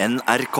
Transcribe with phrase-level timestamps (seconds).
[0.00, 0.58] NRK.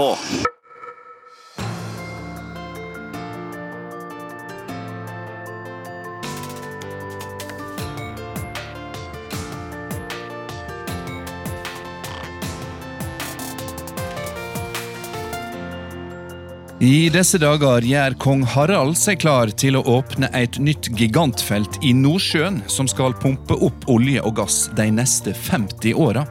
[16.78, 21.94] I disse dager gjør kong Harald seg klar til å åpne et nytt gigantfelt i
[21.94, 26.26] Nordsjøen, som skal pumpe opp olje og gass de neste 50 åra.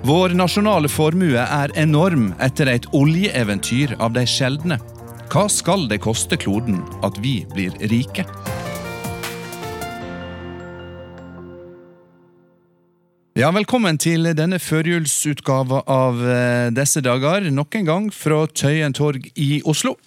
[0.00, 4.78] Vår nasjonale formue er enorm etter et oljeeventyr av de sjeldne.
[5.28, 8.24] Hva skal det koste kloden at vi blir rike?
[13.36, 19.28] Ja, Velkommen til denne førjulsutgava av eh, disse dager, nok en gang fra Tøyen torg
[19.36, 19.98] i Oslo.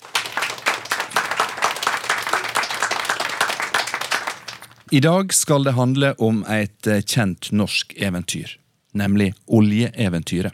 [4.89, 8.57] I dag skal det handle om et eh, kjent norsk eventyr,
[8.97, 10.53] nemlig oljeeventyret.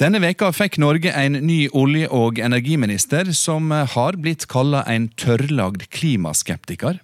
[0.00, 5.84] Denne veka fikk Norge en ny olje- og energiminister som har blitt kalla en tørrlagd
[5.94, 6.98] klimaskeptiker.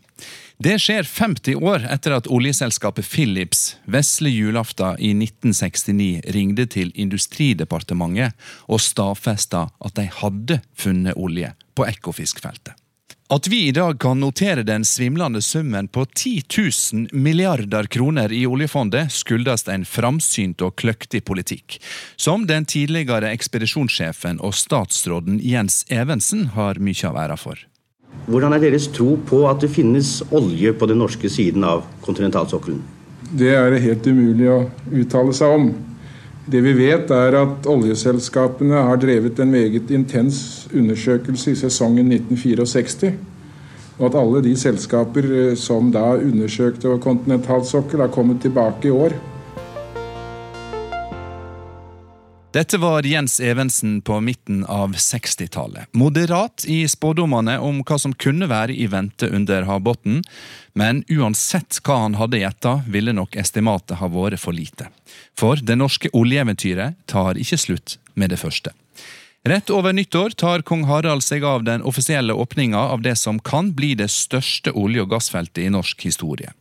[0.59, 8.35] Det skjer 50 år etter at oljeselskapet Philips vesle julaften i 1969 ringte til Industridepartementet
[8.67, 12.75] og stadfesta at de hadde funnet olje på Ekofiskfeltet.
[13.31, 16.43] At vi i dag kan notere den svimlende summen på 10
[16.93, 21.77] 000 milliarder kroner i oljefondet, skyldes en framsynt og kløktig politikk,
[22.17, 27.61] som den tidligere ekspedisjonssjefen og statsråden Jens Evensen har mye av æra for.
[28.33, 32.81] Hvordan er deres tro på at det finnes olje på den norske siden av kontinentalsokkelen?
[33.37, 35.69] Det er det helt umulig å uttale seg om.
[36.49, 43.13] Det vi vet, er at oljeselskapene har drevet en meget intens undersøkelse i sesongen 1964.
[43.99, 49.13] Og at alle de selskaper eh, som da undersøkte kontinentalsokkel, har kommet tilbake i år.
[52.53, 55.87] Dette var Jens Evensen på midten av 60-tallet.
[55.93, 60.23] Moderat i spådommene om hva som kunne være i vente under havbunnen,
[60.73, 64.89] men uansett hva han hadde gjetta, ville nok estimatet ha vært for lite.
[65.37, 68.73] For det norske oljeeventyret tar ikke slutt med det første.
[69.45, 73.75] Rett over nyttår tar kong Harald seg av den offisielle åpninga av det som kan
[73.77, 76.57] bli det største olje- og gassfeltet i norsk historie.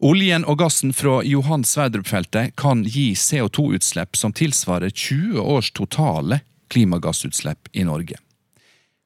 [0.00, 6.38] Oljen og gassen fra Johan Sverdrup-feltet kan gi CO2-utslipp som tilsvarer 20 års totale
[6.72, 8.16] klimagassutslipp i Norge.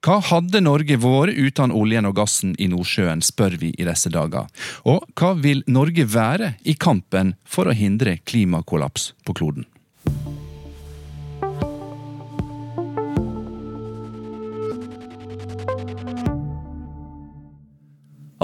[0.07, 4.47] Hva hadde Norge vært uten oljen og gassen i Nordsjøen, spør vi i disse dager.
[4.87, 9.67] Og hva vil Norge være i kampen for å hindre klimakollaps på kloden?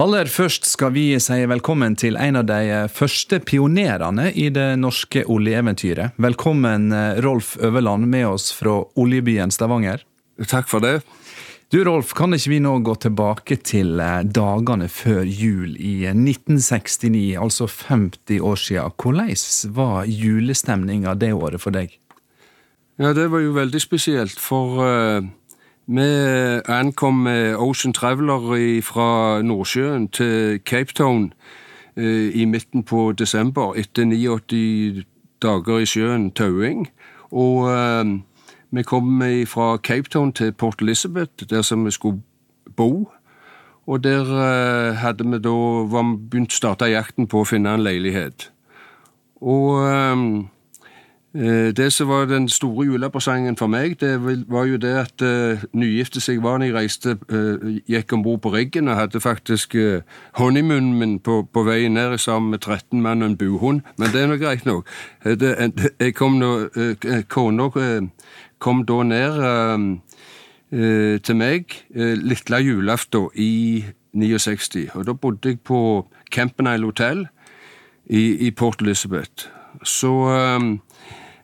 [0.01, 5.27] Aller først skal vi si velkommen til en av de første pionerene i det norske
[5.29, 6.15] oljeeventyret.
[6.17, 6.87] Velkommen,
[7.21, 10.01] Rolf Øverland, med oss fra oljebyen Stavanger.
[10.49, 11.03] Takk for det.
[11.69, 17.37] Du Rolf, kan ikke vi nå gå tilbake til eh, dagene før jul i 1969,
[17.37, 18.97] altså 50 år siden.
[18.97, 21.93] Hvordan var julestemninga det året for deg?
[22.97, 25.29] Ja, det var jo veldig spesielt, for uh
[25.87, 26.07] vi
[26.69, 31.33] ankom med Ocean Traveler fra Nordsjøen til Cape Town
[31.97, 35.05] eh, i midten på desember etter 89
[35.43, 36.89] dager i sjøen tauing.
[37.31, 38.13] Og eh,
[38.71, 42.23] vi kom fra Cape Town til Port Elizabeth, der som vi skulle
[42.77, 43.11] bo.
[43.87, 48.51] Og der eh, hadde vi da begynt å starte jakten på å finne en leilighet.
[49.41, 50.45] Og Eh,
[51.33, 54.17] det som var den store julepresangen for meg, det
[54.51, 58.41] var jo det at uh, nygifte seg var når jeg reiste, uh, gikk om bord
[58.43, 60.01] på riggen og hadde faktisk uh,
[60.35, 63.81] honeymunnen min på, på vei ned sammen med 13 mann og en buhund.
[63.97, 64.91] Men det er nå greit nok.
[65.25, 65.55] Det,
[66.01, 66.51] jeg kom nå,
[67.29, 67.69] Kona
[68.59, 69.39] kom da ned
[71.23, 74.91] til meg lille julaften i 69.
[74.95, 77.27] Og da bodde jeg på Campenile Hotel
[78.07, 79.47] i, i Port Elizabeth.
[79.85, 80.79] Så Eh,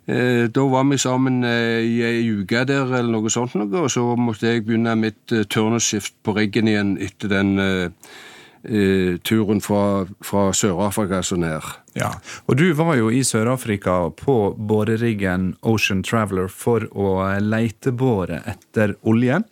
[0.06, 4.04] da var vi sammen eh, i ei uke der, eller noe sånt, noe, og så
[4.14, 10.48] måtte jeg begynne mitt uh, turnusskift på riggen igjen etter den eh, turen fra, fra
[10.54, 11.66] Sør-Afrika så ned.
[11.98, 12.12] Ja,
[12.46, 19.42] og du var jo i Sør-Afrika på boreriggen Ocean Traveler for å leitebore etter olje.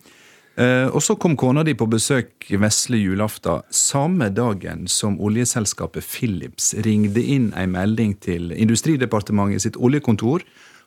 [0.55, 6.71] Eh, og så kom kona di på besøk vesle julaften, samme dagen som oljeselskapet Philips
[6.85, 10.45] ringte inn en melding til Industridepartementet sitt oljekontor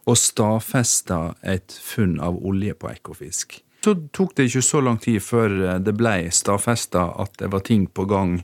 [0.09, 3.59] og stadfesta et funn av olje på Ekofisk.
[3.85, 7.67] Så tok det ikke så lang tid før eh, det ble stadfesta at det var
[7.69, 8.39] ting på gang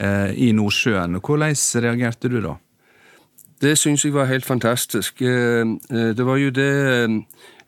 [0.00, 1.20] eh, i Nordsjøen.
[1.20, 1.52] Hvordan
[1.84, 2.56] reagerte du da?
[3.60, 5.20] Det syns jeg var helt fantastisk.
[5.20, 6.72] Det var jo det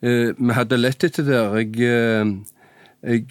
[0.03, 1.55] vi hadde lett etter der.
[1.61, 2.41] Jeg,
[3.05, 3.29] jeg,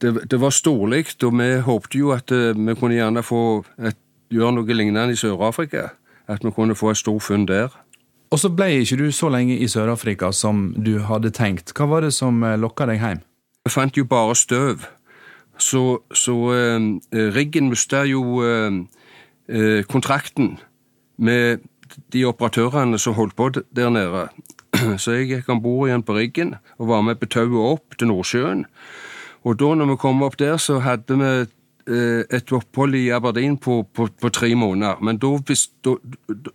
[0.00, 3.42] det, det, var storlig, og vi håpte jo at vi kunne gjerne få
[3.82, 3.98] et,
[4.30, 5.88] gjøre noe lignende i Sør-Afrika.
[6.28, 7.72] At vi kunne få et stort funn der.
[8.30, 11.72] Og så ble ikke du så lenge i Sør-Afrika som du hadde tenkt.
[11.74, 13.24] Hva var det som lokka deg hjem?
[13.64, 14.84] Vi fant jo bare støv.
[15.58, 16.78] Så, så eh,
[17.34, 18.78] riggen mista jo eh,
[19.48, 20.56] eh, kontrakten
[21.18, 21.64] med
[22.12, 24.28] de operatørene som holdt på der nede.
[25.02, 28.10] Så jeg gikk om bord igjen på riggen og var med på tauet opp til
[28.10, 28.64] Nordsjøen.
[29.46, 31.30] Og da når vi kom opp der, så hadde vi
[31.94, 35.00] eh, et opphold i Aberdeen på, på, på tre måneder.
[35.00, 35.30] Men da,
[35.86, 35.94] da,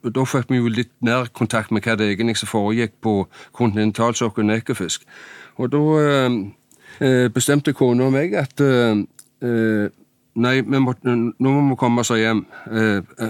[0.10, 3.16] da, fikk vi jo litt nær kontakt med hva det egentlig som foregikk på
[3.58, 5.08] kontinentalsokkelen Ekofisk.
[5.58, 6.40] Og da eh,
[7.00, 8.62] eh, bestemte kona og meg at
[10.34, 12.40] Nei, må, nå må vi komme oss hjem,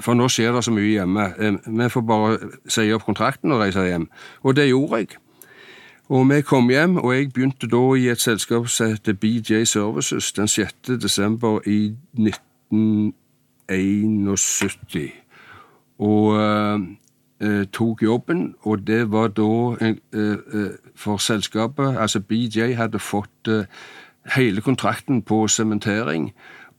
[0.05, 1.25] for nå skjer det så mye hjemme.
[1.65, 2.37] Vi får bare
[2.71, 4.05] si opp kontrakten og reise hjem.
[4.47, 5.17] Og det gjorde jeg.
[6.09, 10.31] Og vi kom hjem, og jeg begynte da i et selskap som heter BJ Services
[10.31, 10.75] den 6.
[11.01, 15.11] desember i 1971.
[15.99, 16.79] Og eh,
[17.71, 19.97] tok jobben, og det var da eh,
[20.95, 23.63] For selskapet, altså BJ, hadde fått eh,
[24.35, 26.33] hele kontrakten på sementering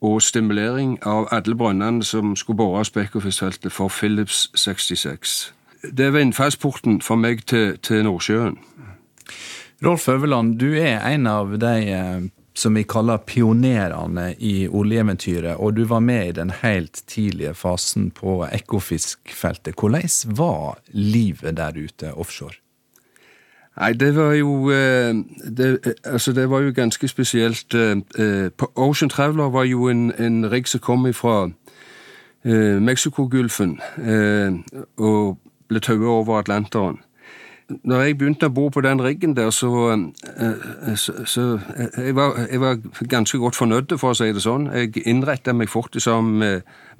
[0.04, 5.54] og stimulering av alle brønnene som skulle bores på Ekofiskfeltet for Philips 66.
[5.92, 8.58] Det var innfallsporten for meg til, til Nordsjøen.
[9.84, 15.74] Rolf Øverland, du er en av de eh, som vi kaller pionerene i oljeeventyret, og
[15.76, 19.74] du var med i den helt tidlige fasen på Ekofiskfeltet.
[19.74, 22.63] Hvordan var livet der ute offshore?
[23.76, 25.14] Nei, det var jo eh,
[25.56, 27.74] det, altså det var jo ganske spesielt.
[27.74, 31.48] Eh, Ocean Traveler var jo en, en rigg som kom fra
[32.80, 33.80] Mexicogolfen
[34.96, 35.38] og
[35.68, 36.98] ble tauet over Atlanteren
[37.68, 41.44] når jeg begynte å bo på den riggen der, så, eh, så, så
[41.96, 44.68] jeg, var, jeg, var, ganske godt fornøyd, for å si det sånn.
[44.74, 46.42] Jeg innretta meg fort som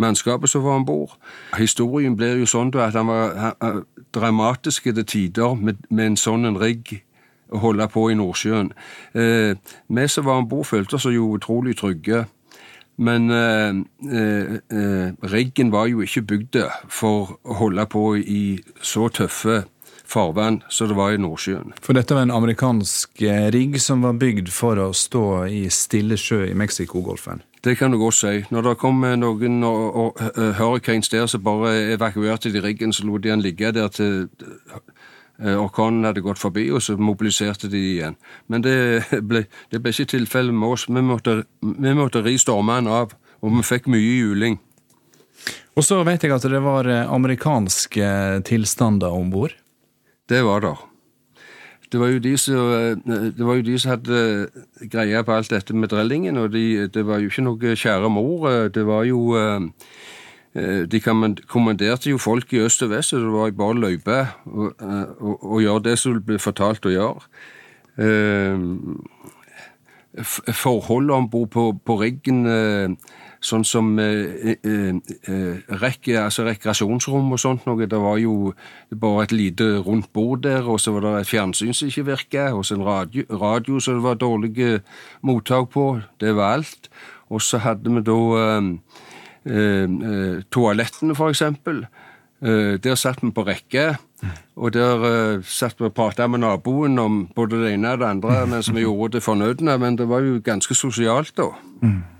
[0.00, 1.18] mannskapet som var om bord.
[1.58, 3.82] Historien blir jo sånn at han var
[4.14, 7.02] dramatisk til tider med, med en sånn rigg
[7.54, 8.72] å holde på i Nordsjøen.
[9.14, 9.56] Eh,
[9.88, 12.24] vi som var om bord, følte oss jo utrolig trygge.
[12.96, 13.74] Men eh,
[14.06, 19.64] eh, eh riggen var jo ikke bygd for å holde på i så tøffe
[20.04, 21.74] farvann som det var i Nordsjøen.
[21.82, 26.18] For dette var en amerikansk eh, rigg som var bygd for å stå i stille
[26.20, 27.42] sjø i Mexicogolfen?
[27.64, 28.42] Det kan du godt si.
[28.52, 33.06] Når det kom noen og, og, uh, hurricanes der så bare evakuerte de riggen, så
[33.08, 34.28] lot de den ligge der til
[35.40, 38.18] orkanen hadde gått forbi, og så mobiliserte de igjen.
[38.46, 38.76] Men det
[39.28, 40.84] ble, det ble ikke tilfellet med oss.
[40.86, 44.60] Vi måtte, vi måtte ri stormene av, og vi fikk mye juling.
[45.74, 48.06] Og så vet jeg at det var amerikanske
[48.46, 49.56] tilstander om bord?
[50.28, 50.74] Det var det.
[51.92, 52.54] Det var jo de som,
[53.06, 54.48] det var jo de som hadde
[54.90, 58.48] greia på alt dette med drillingen, og de, det var jo ikke noe kjære mor.
[58.74, 59.36] Det var jo
[60.90, 65.62] De kommanderte jo folk i øst og vest, og det var bare å og, og,
[65.62, 67.20] gjøre det som ble fortalt å gjøre.
[70.54, 72.44] Forholdet om bord på, på riggen
[73.44, 74.94] sånn som eh, eh,
[75.28, 77.88] eh, rekke, altså rekreasjonsrom og sånt noe.
[77.90, 78.54] Det var jo
[78.90, 82.46] bare et lite rundt bord der, og så var det et fjernsyn som ikke virka,
[82.54, 84.80] og så en radio, radio som det var dårlige
[85.22, 85.88] mottak på.
[86.20, 86.88] Det var alt.
[87.32, 88.72] Og så hadde vi da eh,
[89.52, 91.84] eh, toalettene, for eksempel.
[92.44, 93.94] Eh, der satt vi på rekke,
[94.56, 98.46] og der satt vi og prata med naboen om både det ene og det andre
[98.48, 101.50] mens vi gjorde det fornødne, men det var jo ganske sosialt, da.
[101.82, 102.13] Mm.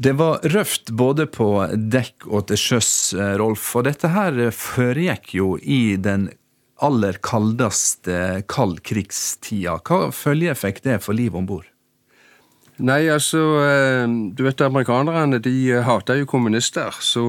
[0.00, 3.64] Det var røft både på dekk og til sjøs, eh, Rolf.
[3.74, 6.28] Og dette her foregikk jo i den
[6.78, 9.80] aller kaldeste kaldkrigstida.
[9.82, 11.66] Hva følge fikk det for livet om bord?
[12.78, 14.06] Nei, altså eh,
[14.38, 17.24] Du vet amerikanerne de hater jo kommunister, så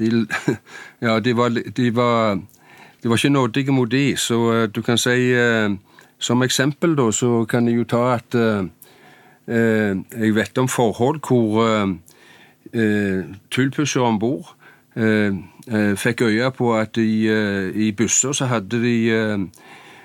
[0.00, 0.08] de,
[1.06, 2.42] Ja, de var, de var
[3.00, 5.30] de var ikke nådige mot de, så du kan si
[6.18, 8.66] Som eksempel, da, så kan jeg jo ta at Eh,
[9.50, 11.88] jeg vet om forhold hvor eh,
[12.72, 14.56] eh, om bord
[15.96, 17.30] fikk øye på at i,
[17.74, 19.12] i busser så hadde de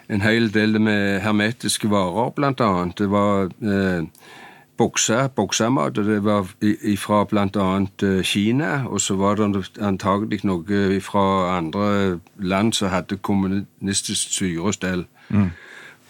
[0.10, 2.98] en hel del med hermetiske varer, blant annet.
[2.98, 3.50] Det var
[4.78, 6.46] bokser, boksemat, og det var
[7.02, 8.86] fra blant annet Kina.
[8.86, 15.06] Og så var det antagelig noe fra andre land som hadde kommunistisk styre og stell.
[15.30, 15.50] Mm.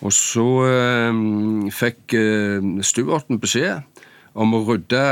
[0.03, 1.21] Og så eh,
[1.71, 3.83] fikk eh, Stuarten beskjed
[4.35, 5.03] om å rydde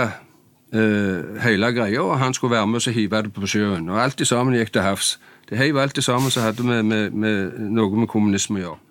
[0.75, 3.87] eh, hele greia, og han skulle være med og hive det på sjøen.
[3.89, 5.15] Og alt sammen gikk til havs.
[5.49, 8.81] Det heiv alt sammen som hadde med, med, med noe med kommunisme å gjøre.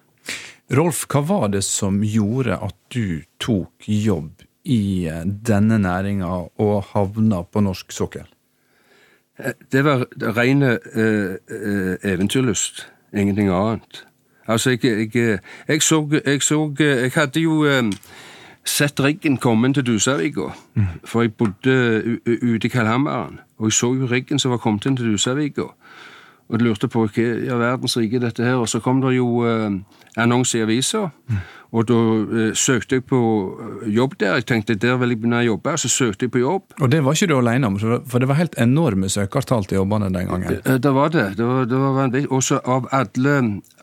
[0.73, 6.29] Rolf, hva var det som gjorde at du tok jobb i eh, denne næringa
[6.63, 8.29] og havna på norsk sokkel?
[9.37, 10.07] Eh, det var
[10.39, 11.37] ren eh,
[12.09, 12.87] eventyrlyst.
[13.13, 14.05] Ingenting annet.
[14.49, 17.65] Altså, jeg, jeg, jeg, så, jeg så Jeg hadde jo
[18.65, 20.53] sett riggen komme til Dusavika.
[20.75, 20.87] Mm.
[21.05, 23.41] For jeg bodde ute i Kalhammeren.
[23.59, 25.63] Og jeg så jo riggen som var kommet inn til Dusavika.
[26.49, 28.61] Og lurte på hva i verdens rike dette her.
[28.61, 29.71] Og så kom det jo eh,
[30.17, 31.09] annonse i avisa.
[31.29, 31.43] Mm.
[31.73, 33.19] Og da eh, søkte jeg på
[33.57, 34.37] eh, jobb der.
[34.41, 35.77] Jeg tenkte der vil jeg begynne å jobbe.
[35.81, 36.75] Så søkte jeg på jobb.
[36.81, 40.11] Og det var ikke du alene om, for det var helt enorme søkertall til jobbene
[40.13, 40.59] den gangen?
[40.65, 41.31] Det, det var det.
[41.39, 43.37] det var, det var Også av alle,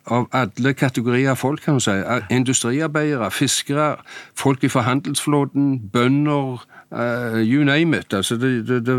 [0.05, 1.97] av alle kategorier folk, kan du si.
[2.29, 3.95] Industriarbeidere, fiskere,
[4.37, 6.61] folk fra handelsflåten, bønder.
[6.89, 8.13] Uh, you name it.
[8.13, 8.95] Altså, det, det,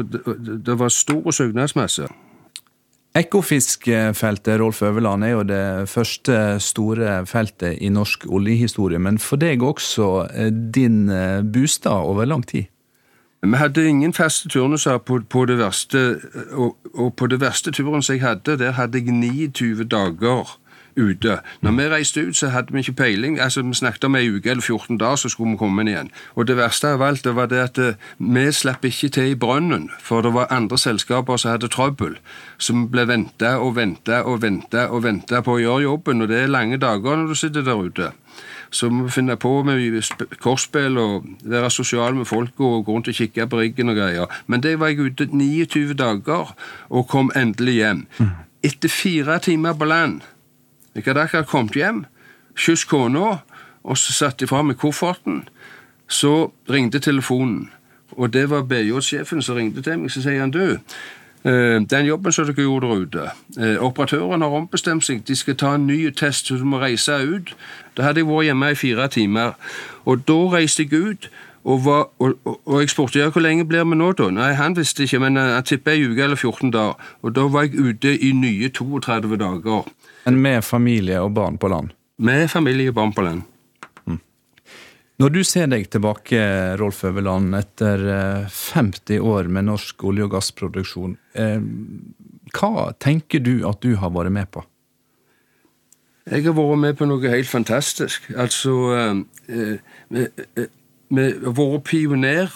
[0.67, 2.07] det var stor søknadsmasse.
[3.15, 9.65] Ekofiskfeltet Rolf Øverland, er jo det første store feltet i norsk oljehistorie, men for deg
[9.67, 12.71] også eh, din eh, bostad over lang tid?
[13.43, 16.21] Vi hadde ingen faste turnuser på, på, det verste,
[16.53, 20.59] og, og, på det verste turen som jeg hadde, der hadde jeg 29 dager
[21.01, 21.39] ute.
[21.61, 23.41] Når vi reiste ut, så hadde vi ikke peiling.
[23.41, 26.11] Altså, Vi snakket om ei uke eller 14 dager, så skulle vi komme inn igjen.
[26.35, 29.35] Og det verste av alt det var det at eh, vi slapp ikke til i
[29.35, 32.17] brønnen, for det var andre selskaper som hadde trøbbel.
[32.59, 36.43] Som ble venta og venta og venta og venta på å gjøre jobben, og det
[36.43, 38.13] er lange dager når du sitter der ute.
[38.71, 40.03] Så må vi finne på med
[40.41, 44.27] kortspill og være sosiale med folk og gå rundt og kikke på riggen og greier.
[44.47, 46.55] Men det var jeg ute 29 dager
[46.89, 48.07] og kom endelig hjem.
[48.19, 48.31] Mm.
[48.63, 50.21] Etter fire timer på land
[50.95, 52.05] hadde akkurat kommet hjem,
[52.57, 53.39] kysset kona,
[53.83, 55.45] og så satte de fra meg kofferten.
[56.11, 57.71] Så ringte telefonen,
[58.13, 60.11] og det var BJ-sjefen som ringte til meg.
[60.11, 60.79] Så sier han du,
[61.45, 65.23] eh, den jobben som dere gjorde der ute eh, Operatøren har ombestemt seg.
[65.29, 67.55] De skal ta en ny test, så du må reise ut.
[67.97, 69.55] Da hadde jeg vært hjemme i fire timer.
[70.05, 71.31] Og da reiste jeg ut.
[71.65, 74.31] Og, var, og, og, jeg spurte ja, hvor lenge blir vi nå, da?
[74.33, 76.95] Nei, Han visste ikke, men han tipper ei uke eller 14 dager.
[77.23, 79.85] Og da var jeg ute i nye 32 dager.
[80.31, 81.91] Men med familie og barn på land?
[82.23, 83.43] Med familie og barn på land.
[84.07, 84.21] Mm.
[85.19, 86.39] Når du ser deg tilbake,
[86.79, 88.05] Rolf Øverland, etter
[88.47, 91.59] 50 eh, år med norsk olje- og gassproduksjon, eh,
[92.55, 94.63] hva tenker du at du har vært med på?
[96.31, 98.31] Jeg har vært med på noe helt fantastisk.
[98.39, 98.77] Altså
[99.51, 99.79] eh,
[101.11, 102.55] Vi har vært pioner.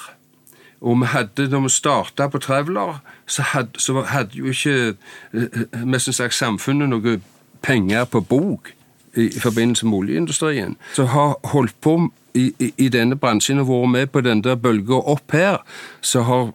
[0.85, 6.13] Og vi hadde, når vi starta på Traveler, så hadde, så hadde jo ikke mest
[6.13, 7.23] sagt samfunnet noe
[7.65, 8.73] penger på bok
[9.17, 11.97] i, i forbindelse med oljeindustrien, som har holdt på
[12.35, 15.63] i, i, i, denne bransjen og vært med på den der bølga opp her,
[16.03, 16.53] som har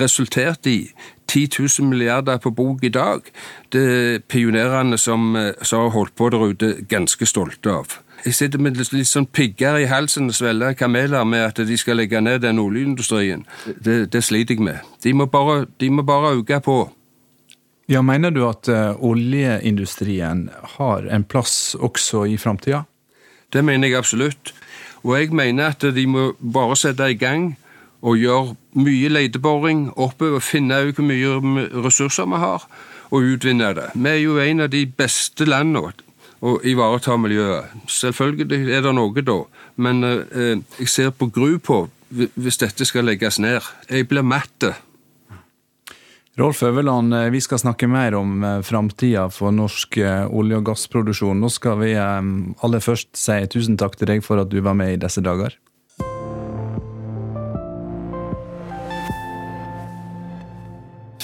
[0.00, 0.90] resultert i
[1.26, 3.20] 10 000 milliarder på bok i dag.
[3.72, 7.98] Det er pionerene som, som har holdt på der ute, ganske stolte av.
[8.24, 12.00] Jeg sitter med litt sånn pigger i halsen og svelger kameler med at de skal
[12.00, 13.44] legge ned den oljeindustrien.
[13.66, 14.94] Det, det sliter jeg med.
[15.04, 16.78] De må bare, de må bare øke på.
[17.86, 22.82] Ja, Mener du at uh, oljeindustrien har en plass også i framtida?
[23.54, 24.50] Det mener jeg absolutt.
[25.04, 27.52] Og jeg mener at de må bare sette i gang
[28.02, 32.66] og gjøre mye leteboring oppover, finne ut hvor mye ressurser vi har,
[33.14, 33.86] og utvinne det.
[33.94, 35.94] Vi er jo en av de beste landene
[36.42, 37.70] å ivareta miljøet.
[37.86, 39.38] Selvfølgelig er det noe da,
[39.78, 43.62] men uh, jeg ser på gru på hvis dette skal legges ned.
[43.90, 44.72] Jeg blir matt
[46.36, 50.66] Rolf Øverland, eh, vi skal snakke mer om eh, framtida for norsk eh, olje- og
[50.68, 51.38] gassproduksjon.
[51.40, 54.92] Nå skal vi aller først si tusen takk til deg for at du var med
[54.92, 55.56] i disse dager.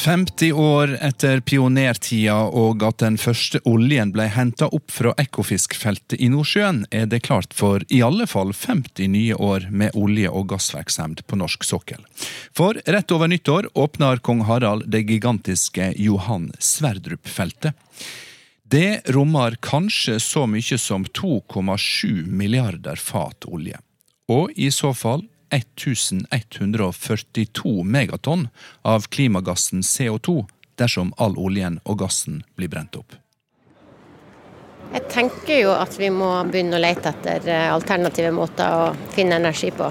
[0.03, 6.27] 50 år etter pionertida og at den første oljen ble henta opp fra Ekofiskfeltet i
[6.33, 11.23] Nordsjøen, er det klart for i alle fall 50 nye år med olje- og gassvirksomhet
[11.31, 12.03] på norsk sokkel.
[12.51, 17.79] For rett over nyttår åpner kong Harald det gigantiske Johan Sverdrup-feltet.
[18.67, 23.79] Det rommer kanskje så mye som 2,7 milliarder fat olje.
[24.33, 28.49] Og i så fall 1142 megatonn
[28.83, 30.47] av klimagassen CO2
[30.81, 33.13] dersom all oljen og gassen blir brent opp.
[34.93, 39.39] Jeg tenker jo at vi må begynne å lete etter eh, alternative måter å finne
[39.41, 39.89] energi på.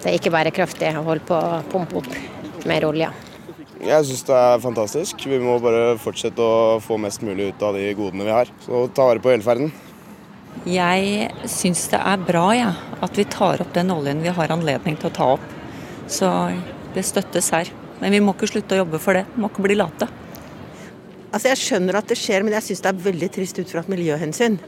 [0.00, 2.10] Det er ikke bærekraftig å holde på å pumpe opp
[2.66, 3.10] mer olje.
[3.80, 5.22] Jeg syns det er fantastisk.
[5.30, 8.50] Vi må bare fortsette å få mest mulig ut av de godene vi har.
[8.66, 9.70] Så ta vare på velferden.
[10.68, 14.98] Jeg syns det er bra ja, at vi tar opp den oljen vi har anledning
[15.00, 15.46] til å ta opp.
[16.10, 16.28] Så
[16.94, 17.70] det støttes her.
[18.00, 19.24] Men vi må ikke slutte å jobbe for det.
[19.32, 20.08] Vi må ikke bli late.
[21.30, 23.84] Altså Jeg skjønner at det skjer, men jeg syns det er veldig trist ut fra
[23.84, 24.58] et miljøhensyn.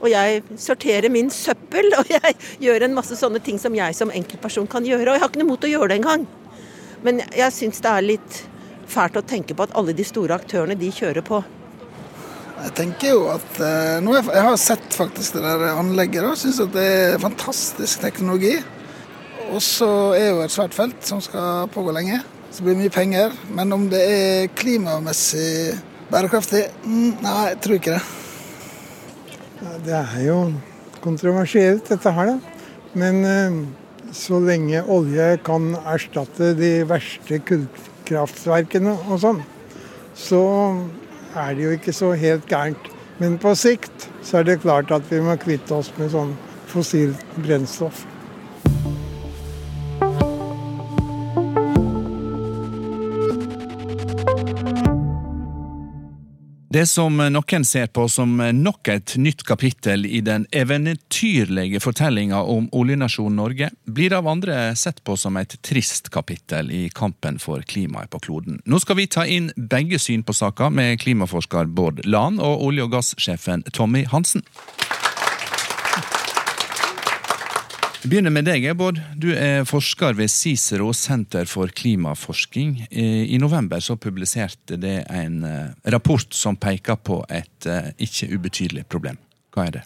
[0.00, 4.12] Og jeg sorterer min søppel, og jeg gjør en masse sånne ting som jeg som
[4.14, 5.10] enkeltperson kan gjøre.
[5.10, 6.28] Og jeg har ikke noe mot å gjøre det engang.
[7.04, 8.42] Men jeg syns det er litt
[8.90, 11.42] fælt å tenke på at alle de store aktørene, de kjører på.
[12.60, 16.26] Jeg tenker jo at eh, nå Jeg har sett faktisk det der anlegget.
[16.26, 18.58] og Syns at det er fantastisk teknologi.
[19.50, 22.20] Og så er jo et svært felt som skal pågå lenge.
[22.52, 23.34] Så blir det mye penger.
[23.56, 25.78] Men om det er klimamessig
[26.12, 26.66] bærekraftig?
[26.84, 28.04] Mm, nei, jeg tror ikke det.
[29.86, 30.38] Det er jo
[31.00, 32.64] kontroversielt, dette her, da.
[33.00, 33.60] Men eh,
[34.12, 39.44] så lenge olje kan erstatte de verste kullkraftverkene og sånn,
[40.18, 40.40] så
[41.36, 42.90] er det jo ikke så helt gærent.
[43.18, 46.32] Men på sikt så er det klart at vi må kvitte oss med sånn
[46.70, 48.06] fossilt brennstoff.
[56.70, 62.68] Det som noen ser på som nok et nytt kapittel i den eventyrlige fortellinga om
[62.70, 68.12] oljenasjonen Norge, blir av andre sett på som et trist kapittel i kampen for klimaet
[68.14, 68.62] på kloden.
[68.70, 72.86] Nå skal vi ta inn begge syn på saka med klimaforsker Bård Lahn og olje-
[72.86, 74.46] og gassjefen Tommy Hansen.
[78.00, 78.96] Vi begynner med deg, Bård.
[79.20, 82.86] Du er forsker ved Cicero senter for klimaforsking.
[82.88, 88.86] I november så publiserte det en eh, rapport som peker på et eh, ikke ubetydelig
[88.88, 89.20] problem.
[89.52, 89.82] Hva er det?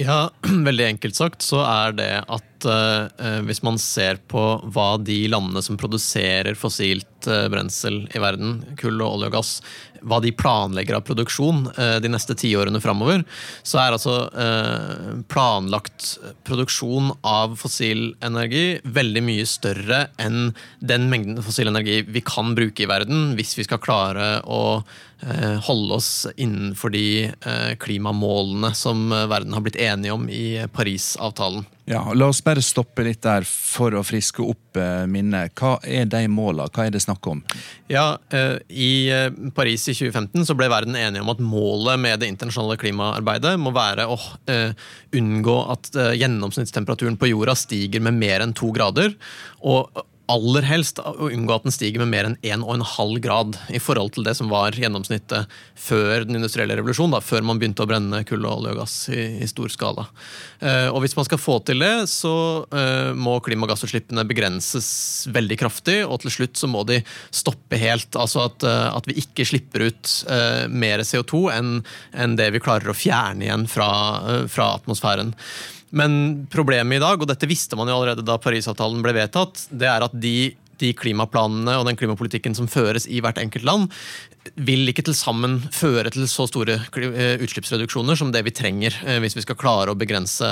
[0.00, 0.30] Ja,
[0.68, 4.42] veldig enkelt sagt så er det at uh, hvis man ser på
[4.74, 9.52] hva de landene som produserer fossilt uh, brensel i verden, kull og olje og gass,
[10.04, 13.22] hva de planlegger av produksjon uh, de neste tiårene framover,
[13.62, 14.16] så er altså
[15.30, 20.50] planlagt produksjon av fossil energi veldig mye større enn
[20.82, 24.82] den mengden fossil energi vi kan bruke i verden hvis vi skal klare å
[25.66, 27.30] holde oss innenfor de
[27.80, 31.64] klimamålene som verden har blitt enige om i Parisavtalen.
[31.84, 34.78] Ja, La oss bare stoppe litt der for å friske opp
[35.10, 35.52] minnet.
[35.58, 36.72] Hva er de målene?
[36.72, 37.42] Hva er det snakk om?
[37.92, 38.16] Ja,
[38.68, 38.92] I
[39.56, 43.74] Paris i 2015 så ble verden enige om at målet med det internasjonale klimaarbeidet må
[43.76, 44.16] være å
[45.12, 49.12] unngå at gjennomsnittstemperaturen på jorda stiger med mer enn to grader.
[49.60, 54.14] og aller helst å unngå at den stiger med mer enn 1,5 grad i forhold
[54.14, 58.22] til det som var gjennomsnittet før den industrielle revolusjonen, da, før man begynte å brenne
[58.28, 60.06] kull, og olje og gass i, i stor skala.
[60.64, 62.34] Eh, og Hvis man skal få til det, så
[62.72, 64.88] eh, må klimagassutslippene begrenses
[65.34, 68.16] veldig kraftig, og til slutt så må de stoppe helt.
[68.16, 70.12] Altså at, eh, at vi ikke slipper ut
[70.70, 71.70] mer CO2 enn
[72.14, 73.88] enn det vi klarer å fjerne igjen fra,
[74.50, 75.32] fra atmosfæren.
[75.94, 79.86] Men problemet i dag, og dette visste man jo allerede da Parisavtalen ble vedtatt, det
[79.86, 80.52] er at de,
[80.82, 83.86] de klimaplanene og den klimapolitikken som føres i hvert enkelt land,
[84.58, 89.44] vil ikke til sammen føre til så store utslippsreduksjoner som det vi trenger hvis vi
[89.46, 90.50] skal klare å begrense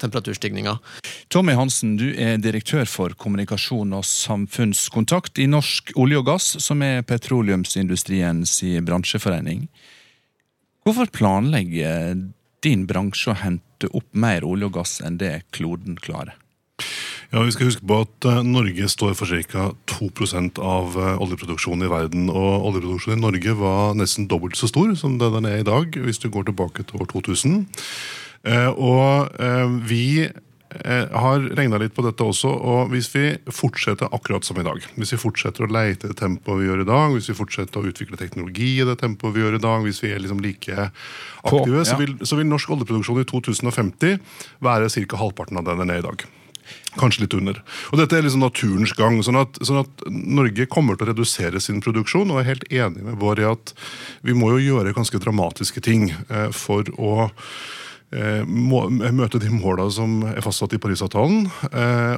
[0.00, 0.74] temperaturstigninga.
[1.30, 6.82] Tommy Hansen, du er direktør for kommunikasjon og samfunnskontakt i Norsk olje og gass, som
[6.82, 8.56] er petroleumsindustriens
[8.88, 9.68] bransjeforening.
[10.82, 12.16] Hvorfor planlegger
[12.64, 16.36] din bransje å hente opp mer olje og gass enn det kloden klarer?
[17.30, 19.70] Ja, Vi skal huske på at Norge står for ca.
[19.86, 22.30] 2% av oljeproduksjonen i verden.
[22.30, 25.94] og Oljeproduksjonen i Norge var nesten dobbelt så stor som det den er i dag,
[25.94, 27.66] hvis du går tilbake til år 2000.
[28.74, 29.30] Og
[29.86, 30.26] vi
[30.70, 35.14] har regna litt på dette også, og hvis vi fortsetter akkurat som i dag, hvis
[35.16, 37.90] vi fortsetter å leite i det tempoet vi gjør i dag, hvis vi fortsetter å
[37.90, 41.40] utvikle teknologi i det tempoet vi gjør i dag, hvis vi er liksom like aktive,
[41.42, 41.86] På, ja.
[41.88, 44.20] så, vil, så, vil, norsk oljeproduksjon i 2050
[44.62, 45.24] være ca.
[45.24, 46.22] halvparten av den den er i dag.
[46.98, 47.58] Kanskje litt under.
[47.90, 49.18] Og Dette er liksom naturens gang.
[49.26, 53.04] Sånn at, sånn at, Norge kommer til å redusere sin produksjon, og er helt enig
[53.06, 53.74] med vår i at
[54.26, 57.30] vi må jo gjøre ganske dramatiske ting eh, for å
[58.10, 61.44] møte de målene som er fastsatt i Parisavtalen.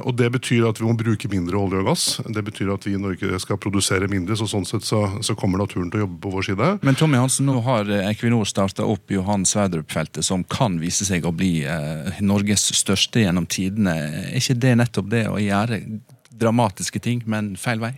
[0.03, 2.05] Og Det betyr at vi må bruke mindre olje og gass.
[2.25, 5.61] Det betyr at vi i Norge skal produsere mindre, så sånn sett så, så kommer
[5.61, 6.69] naturen til å jobbe på vår side.
[6.81, 11.33] Men Tommy Hansen, nå har Equinor starta opp Johan Sverdrup-feltet, som kan vise seg å
[11.35, 13.93] bli eh, Norges største gjennom tidene.
[14.31, 15.81] Er ikke det nettopp det å gjøre
[16.33, 17.93] dramatiske ting, men feil vei?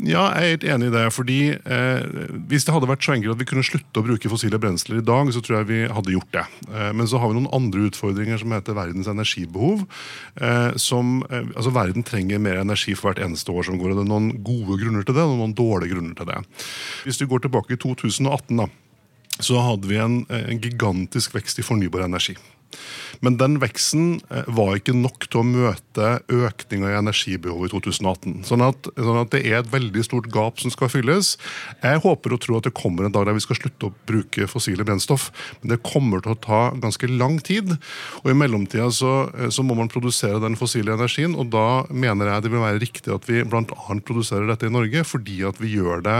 [0.00, 1.04] Ja, jeg er helt enig i det.
[1.14, 2.04] fordi eh,
[2.50, 5.06] Hvis det hadde vært så enkelt at vi kunne slutte å bruke fossile brensler i
[5.06, 6.44] dag, så tror jeg vi hadde gjort det.
[6.70, 9.86] Eh, men så har vi noen andre utfordringer som heter verdens energibehov.
[10.40, 13.92] Eh, som, eh, altså Verden trenger mer energi for hvert eneste år som går.
[13.92, 16.38] og Det er noen gode grunner til det og noen dårlige grunner til det.
[17.04, 18.68] Hvis du går tilbake i 2018, da,
[19.40, 22.36] så hadde vi en, en gigantisk vekst i fornybar energi.
[23.24, 28.36] Men den veksten eh, var ikke nok til å møte økninga i energibehovet i 2018.
[28.48, 31.34] Sånn at, sånn at, det er et veldig stort gap som skal fylles.
[31.82, 34.48] Jeg håper og tror at det kommer en dag der vi skal slutte å bruke
[34.50, 35.28] fossile brennstoff.
[35.60, 37.76] Men det kommer til å ta ganske lang tid.
[38.22, 42.30] Og i mellomtida så, eh, så må man produsere den fossile energien, og da mener
[42.30, 43.64] jeg det vil være riktig at vi bl.a.
[44.06, 46.18] produserer dette i Norge, fordi at vi gjør det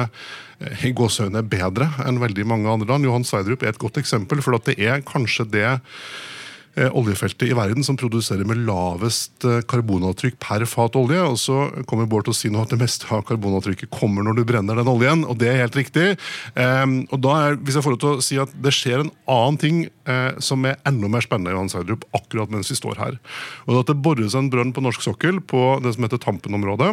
[0.61, 3.09] i gåsehøyne bedre enn veldig mange andre land.
[3.09, 7.85] Johan Sverdrup er et godt eksempel, for det er kanskje det eh, oljefeltet i verden
[7.87, 11.23] som produserer med lavest karbonavtrykk per fat olje.
[11.25, 14.37] Og så kommer Bård til å si nå at det meste av karbonavtrykket kommer når
[14.37, 16.11] du brenner den oljen, og det er helt riktig.
[16.59, 19.15] Um, og da er, hvis jeg får lov til å si at Det skjer en
[19.33, 23.17] annen ting uh, som er enda mer spennende Johan Sverdrup, akkurat mens vi står her.
[23.65, 26.93] Og at Det bores en brønn på norsk sokkel på det som heter Tampen-området.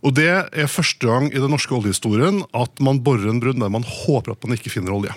[0.00, 3.72] Og Det er første gang i den norske oljehistorien at man borer en brunn der
[3.72, 5.12] man håper at man ikke finner olje.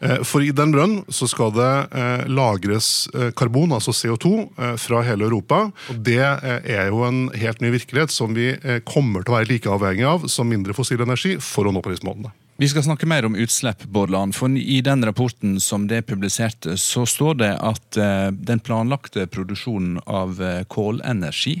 [0.00, 4.32] Eh, for i den brønnen så skal det eh, lagres eh, karbon, altså CO2,
[4.78, 5.68] fra hele Europa.
[5.90, 8.52] Og Det er jo en helt ny virkelighet som vi
[8.86, 12.32] kommer til å være like avhengig av som mindre fossil energi for å nå Parismålene.
[12.58, 14.34] Vi skal snakke mer om utslipp, Bårdland.
[14.34, 17.98] For I den rapporten som det publiserte, så står det at
[18.34, 21.60] den planlagte produksjonen av kålenergi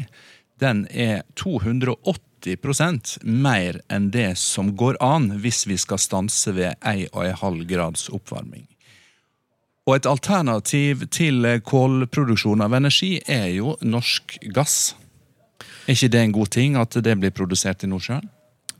[0.60, 7.64] den er 280% mer enn det som går an hvis vi skal stanse ved 1,5
[7.70, 8.66] grads oppvarming.
[9.88, 14.94] Og et alternativ til kålproduksjon av energi er jo norsk gass.
[15.88, 18.28] Er ikke det en god ting at det blir produsert i Nordsjøen?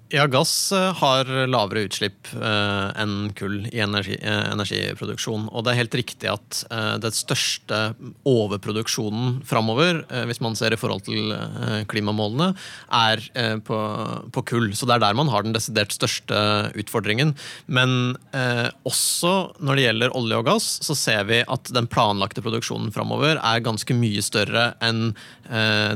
[0.09, 5.51] Ja, gass eh, har lavere utslipp eh, enn kull i energi, eh, energiproduksjon.
[5.53, 6.63] Og det er helt riktig at
[7.03, 7.79] den største
[8.29, 11.33] overproduksjonen framover, hvis man ser i forhold til
[11.91, 12.49] klimamålene,
[12.95, 13.23] er
[13.67, 13.79] på,
[14.33, 14.71] på, kull.
[14.77, 16.39] Så det er der man har den desidert største
[16.79, 17.35] utfordringen.
[17.67, 18.17] Men
[18.89, 23.41] også når det gjelder olje og gass, så ser vi at den planlagte produksjonen framover
[23.41, 25.13] er ganske mye større enn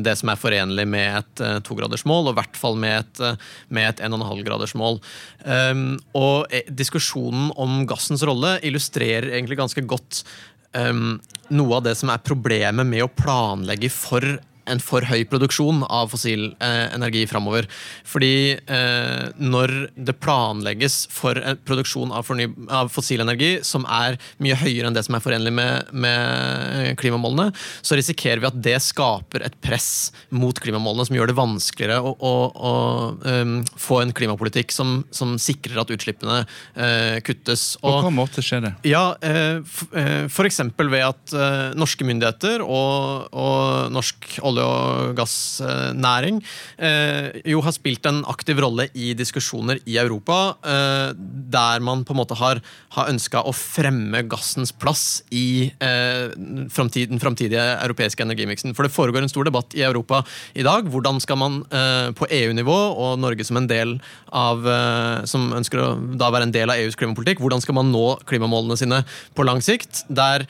[0.02, 4.01] det som er forenlig med et togradersmål, og i hvert fall med et, med et
[4.04, 5.00] 1,5-gradersmål.
[5.44, 5.84] Um,
[6.18, 10.22] og eh, diskusjonen om gassens rolle illustrerer egentlig ganske godt
[10.76, 11.20] um,
[11.52, 14.26] noe av det som er problemet med å planlegge for
[14.70, 17.68] en for høy produksjon av fossil eh, energi framover.
[18.08, 22.28] Fordi eh, når det planlegges for en produksjon av,
[22.68, 27.50] av, fossil energi som er mye høyere enn det som er forenlig med, med, klimamålene,
[27.82, 32.14] så risikerer vi at det skaper et press mot klimamålene som gjør det vanskeligere å,
[32.18, 32.72] å, å
[33.24, 37.72] um, få en klimapolitikk som, som sikrer at utslippene uh, kuttes.
[37.80, 38.74] Og, På hvilken måte skjer det?
[38.88, 39.62] Ja, eh,
[40.28, 40.60] F.eks.
[40.78, 46.42] ved at uh, norske myndigheter og, og norsk olje olje- og gassnæring,
[46.78, 52.12] eh, jo har spilt en aktiv rolle i diskusjoner i Europa, eh, der man på
[52.12, 52.60] en måte har,
[52.90, 58.74] har ønska å fremme gassens plass i eh, den framtidige europeiske energimiksen.
[58.74, 60.84] For det foregår en stor debatt i Europa i dag.
[60.84, 64.00] Hvordan skal man på EU-nivå, og Norge som en del
[64.32, 64.64] av
[65.28, 65.88] som ønsker å
[66.18, 69.02] da være en del av EUs klimapolitikk, hvordan skal man nå klimamålene sine
[69.36, 70.04] på lang sikt?
[70.08, 70.46] Der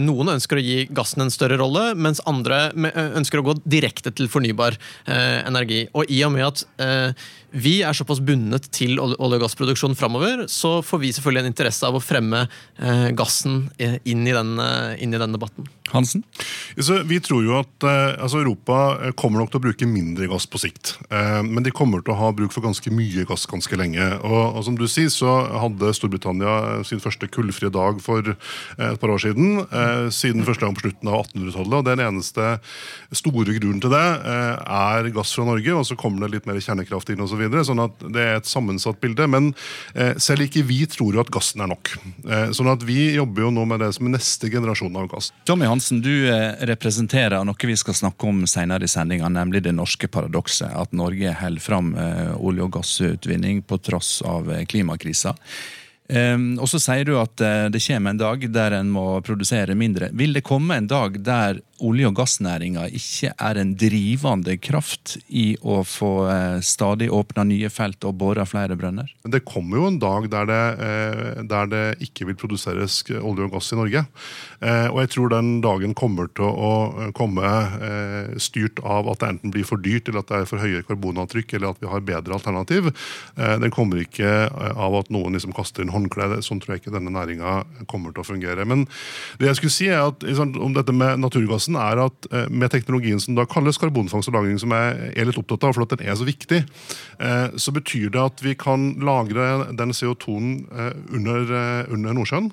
[0.00, 4.30] noen ønsker å gi gassen en større rolle, mens andre ønsker å gå direkte til
[4.30, 5.84] fornybar eh, energi.
[5.94, 10.46] Og i og med at eh, vi er såpass bundet til olje- og gassproduksjon framover,
[10.52, 14.56] så får vi selvfølgelig en interesse av å fremme eh, gassen eh, inn i, den,
[14.62, 15.68] eh, inn i den debatten.
[15.92, 16.22] Hansen?
[16.76, 20.46] Så vi tror jo at eh, altså Europa kommer nok til å bruke mindre gass
[20.50, 20.96] på sikt.
[21.08, 24.04] Eh, men de kommer til å ha bruk for ganske mye gass ganske lenge.
[24.20, 29.00] Og, og som du sier, så hadde Storbritannia sin første kullfrie dag for eh, et
[29.00, 29.64] par år siden.
[30.14, 31.76] Siden første gang på slutten av 1800-tallet.
[31.78, 32.50] Og den eneste
[33.16, 35.74] store grunnen til det er gass fra Norge.
[35.74, 37.22] Og så kommer det litt mer kjernekraft inn.
[37.24, 39.26] Og så videre, sånn at Det er et sammensatt bilde.
[39.30, 39.50] Men
[39.94, 41.92] eh, selv ikke vi tror jo at gassen er nok.
[42.26, 45.30] Eh, sånn at Vi jobber jo nå med det som er neste generasjon av gass.
[45.48, 49.74] Tommy Hansen, du eh, representerer noe vi skal snakke om senere i sendinga, nemlig det
[49.76, 50.70] norske paradokset.
[50.72, 55.34] At Norge holder fram olje- og gassutvinning på tross av klimakrisa.
[56.08, 57.34] Um, og så sier du at
[57.68, 60.08] det kommer en dag der en må produsere mindre.
[60.16, 65.52] Vil det komme en dag der olje- og gassnæringa ikke er en drivende kraft i
[65.62, 69.10] å få uh, stadig åpna nye felt og bora flere brønner?
[69.24, 73.54] Det kommer jo en dag der det, uh, der det ikke vil produseres olje og
[73.56, 74.04] gass i Norge.
[74.60, 77.50] og jeg tror den dagen kommer til å komme
[78.42, 81.54] styrt av at det enten blir for dyrt, eller at det er for høye karbonavtrykk,
[81.54, 82.90] eller at vi har bedre alternativ.
[83.36, 86.40] den kommer ikke av at noen liksom kaster inn håndkle.
[86.44, 88.66] Sånn tror jeg ikke denne næringa kommer til å fungere.
[88.68, 88.86] Men
[89.38, 90.26] det jeg skulle si er at,
[90.58, 91.22] om dette med
[91.68, 95.24] naturgassen, er at eh, med teknologien som da kalles karbonfangst og -lagring, som jeg er
[95.24, 96.64] litt opptatt av, for at den er så viktig,
[97.20, 100.68] eh, så betyr det at vi kan lagre den CO2-en
[101.12, 102.52] under, under Nordsjøen.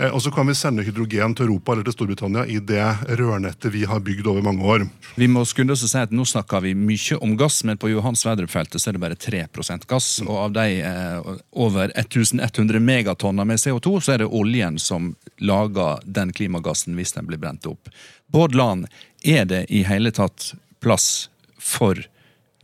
[0.00, 2.84] Eh, og så kan vi sende hydrogen til Europa eller til Storbritannia i det
[3.20, 4.86] rørnettet vi har bygd over mange år.
[5.20, 7.90] Vi må skunde oss å si at Nå snakker vi mye om gass, men på
[7.92, 10.08] Johan Sverdrup-feltet er det bare 3% gass.
[10.24, 16.00] Og av de eh, over 1100 megatonner med CO2, så er det oljen som lager
[16.04, 17.92] den klimagassen hvis den blir brent opp.
[18.32, 18.88] Bård Land,
[19.20, 21.28] er det i hele tatt plass
[21.60, 21.98] for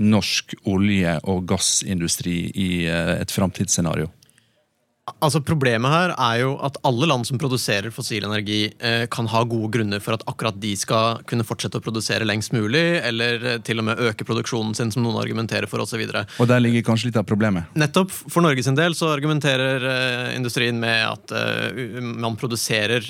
[0.01, 4.09] norsk olje- og gassindustri i eh, et framtidsscenario?
[5.07, 9.45] Altså Problemet her er jo at alle land som produserer fossil energi, eh, kan ha
[9.47, 13.59] gode grunner for at akkurat de skal kunne fortsette å produsere lengst mulig, eller eh,
[13.63, 16.03] til og med øke produksjonen sin, som noen argumenterer for osv.
[16.11, 17.71] Og, og der ligger kanskje litt av problemet?
[17.79, 18.11] Nettopp.
[18.11, 21.35] For Norges del så argumenterer eh, industrien med at
[21.97, 23.05] man produserer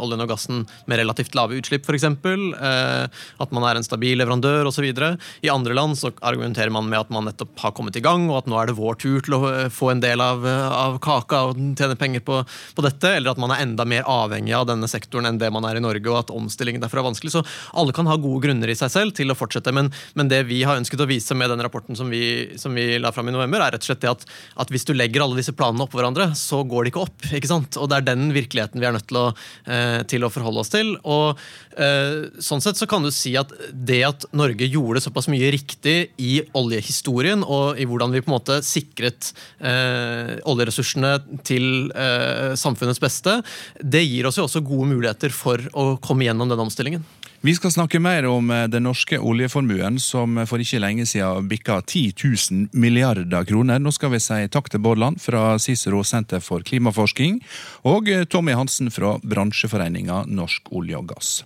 [0.00, 2.08] oljen og gassen med relativt lave utslipp, f.eks.
[2.08, 4.88] Eh, at man er en stabil leverandør osv.
[4.88, 8.40] I andre land så argumenterer man med at man nettopp har kommet i gang, og
[8.40, 11.58] at nå er det vår tur til å få en del av, av kaka og
[11.78, 12.40] tjener penger på,
[12.76, 15.66] på, dette, eller at man er enda mer avhengig av denne sektoren enn det man
[15.68, 17.34] er i Norge, og at omstillingen derfor er vanskelig.
[17.34, 17.44] Så
[17.78, 20.62] alle kan ha gode grunner i seg selv til å fortsette, men, men det vi
[20.66, 23.62] har ønsket å vise med den rapporten som vi, som vi la fram i november,
[23.62, 24.26] er rett og slett det at,
[24.64, 27.28] at, hvis du legger alle disse planene oppå hverandre, så går det ikke opp.
[27.38, 27.78] ikke sant?
[27.80, 29.26] Og det er den virkeligheten vi er nødt til å,
[29.66, 30.94] eh, til å forholde oss til.
[31.02, 31.40] og
[31.76, 35.96] eh, Sånn sett så kan du si at det at Norge gjorde såpass mye riktig
[36.22, 41.14] i oljehistorien, og i hvordan vi på en måte sikret eh, oljeressursene
[41.46, 43.40] til eh, samfunnets beste,
[43.80, 47.04] det gir oss jo også gode muligheter for å komme gjennom den omstillingen.
[47.42, 51.80] Vi skal snakke mer om eh, den norske oljeformuen, som for ikke lenge siden bikka
[51.82, 53.82] 10 000 milliarder kroner.
[53.82, 57.40] Nå skal vi si takk til Bårdland fra Cicero senter for klimaforsking,
[57.82, 61.40] og eh, Tommy Hansen fra bransjeforeninga Norsk olje og gass.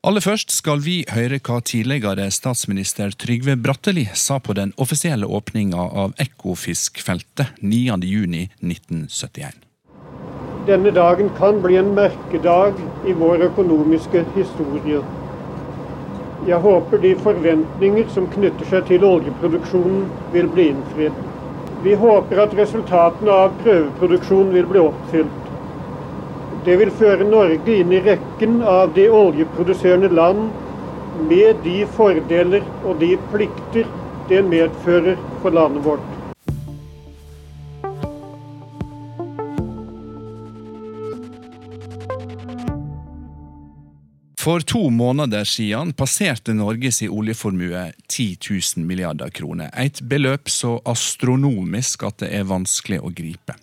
[0.00, 5.76] Aller først skal vi høre hva tidligere statsminister Trygve Bratteli sa på den offisielle åpninga
[5.76, 9.58] av Ekofiskfeltet 9.6.1971.
[10.70, 15.02] Denne dagen kan bli en merkedag i vår økonomiske historie.
[16.48, 21.20] Jeg håper de forventninger som knytter seg til oljeproduksjonen, vil bli innfridd.
[21.84, 25.39] Vi håper at resultatene av prøveproduksjonen vil bli oppfylt.
[26.64, 30.50] Det vil føre Norge inn i rekken av de oljeproduserende land
[31.30, 33.88] med de fordeler og de plikter
[34.28, 36.04] det medfører for landet vårt.
[44.40, 48.36] For to måneder siden passerte Norges oljeformue 10
[48.76, 49.72] 000 milliarder kroner.
[49.76, 53.56] Et beløp så astronomisk at det er vanskelig å gripe.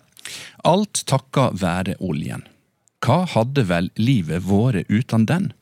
[0.66, 2.46] Alt takka være oljen.
[2.98, 5.52] Hva hadde vel livet vært uten den?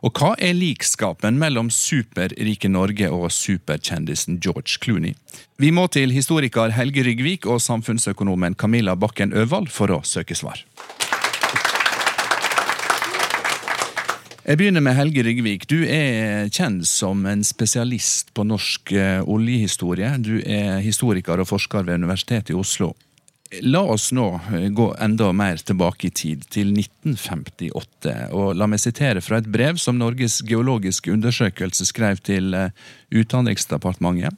[0.00, 5.12] Og hva er likskapen mellom superrike Norge og superkjendisen George Clooney?
[5.60, 10.62] Vi må til historiker Helge Ryggvik og samfunnsøkonomen Camilla Bakken Øvald for å søke svar.
[14.46, 15.66] Jeg begynner med Helge Ryggvik.
[15.68, 20.12] Du er kjent som en spesialist på norsk eh, oljehistorie.
[20.22, 22.92] Du er historiker og forsker ved Universitetet i Oslo.
[23.62, 28.14] La oss nå eh, gå enda mer tilbake i tid, til 1958.
[28.34, 32.74] Og la meg sitere fra et brev som Norges geologiske undersøkelse skrev til eh,
[33.14, 34.34] Utenriksdepartementet.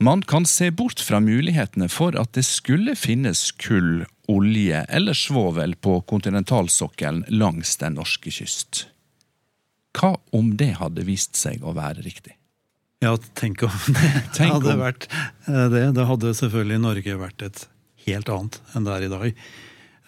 [0.00, 5.74] Man kan se bort fra mulighetene for at det skulle finnes kull, olje eller svovel
[5.76, 8.86] på kontinentalsokkelen langs den norske kyst.
[9.96, 12.36] Hva om det hadde vist seg å være riktig?
[13.00, 14.80] Ja, tenk om det tenk hadde om.
[14.84, 15.06] vært
[15.48, 15.84] eh, det.
[15.96, 17.68] Da hadde selvfølgelig Norge vært et
[18.06, 19.26] helt annet enn det er i dag.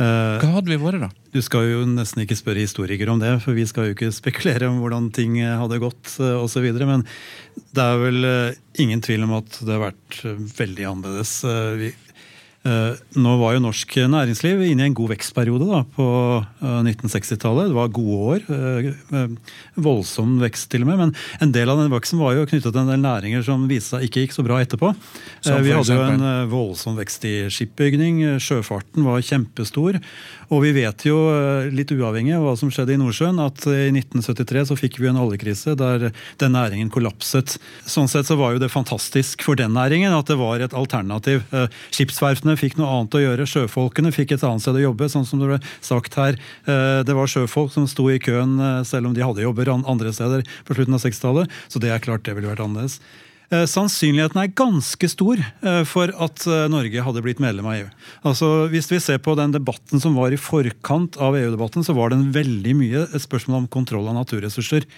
[0.03, 1.11] Eh, Hva hadde vi vært, da?
[1.33, 4.71] Du skal jo nesten ikke spørre historikere om det, for vi skal jo ikke spekulere
[4.71, 6.69] om hvordan ting hadde gått eh, osv.
[6.89, 7.05] Men
[7.77, 10.23] det er vel eh, ingen tvil om at det har vært
[10.59, 11.37] veldig annerledes.
[11.81, 12.12] Vi, Eh,
[12.63, 16.07] nå var jo norsk næringsliv inne i en god vekstperiode da, på
[16.63, 17.65] 1960-tallet.
[17.65, 18.45] Eh, det var gode år.
[18.55, 21.01] Eh, voldsom vekst, til og med.
[21.01, 23.97] Men en del av den veksten var jo knyttet til en del næringer som viste
[23.97, 24.93] seg ikke gikk så bra etterpå.
[25.43, 28.23] Vi hadde jo en voldsom vekst i skipbygning.
[28.43, 29.99] Sjøfarten var kjempestor.
[30.53, 31.17] Og vi vet jo,
[31.73, 35.21] litt uavhengig av hva som skjedde i Nordsjøen, at i 1973 så fikk vi en
[35.23, 36.11] oljekrise der
[36.43, 37.57] den næringen kollapset.
[37.89, 41.47] Sånn sett så var jo det fantastisk for den næringen at det var et alternativ.
[41.95, 43.49] Skipsverftene fikk noe annet å gjøre.
[43.49, 46.39] Sjøfolkene fikk et annet sted å jobbe, sånn som det ble sagt her.
[46.69, 50.13] Eh, det var sjøfolk som sto i køen eh, selv om de hadde jobber andre
[50.15, 51.61] steder på slutten av 60-tallet.
[51.73, 53.01] Så det er klart det ville vært annerledes.
[53.53, 57.89] Eh, sannsynligheten er ganske stor eh, for at eh, Norge hadde blitt medlem av EU.
[58.31, 62.15] Altså, Hvis vi ser på den debatten som var i forkant av EU-debatten, så var
[62.15, 64.89] den veldig mye et spørsmål om kontroll av naturressurser.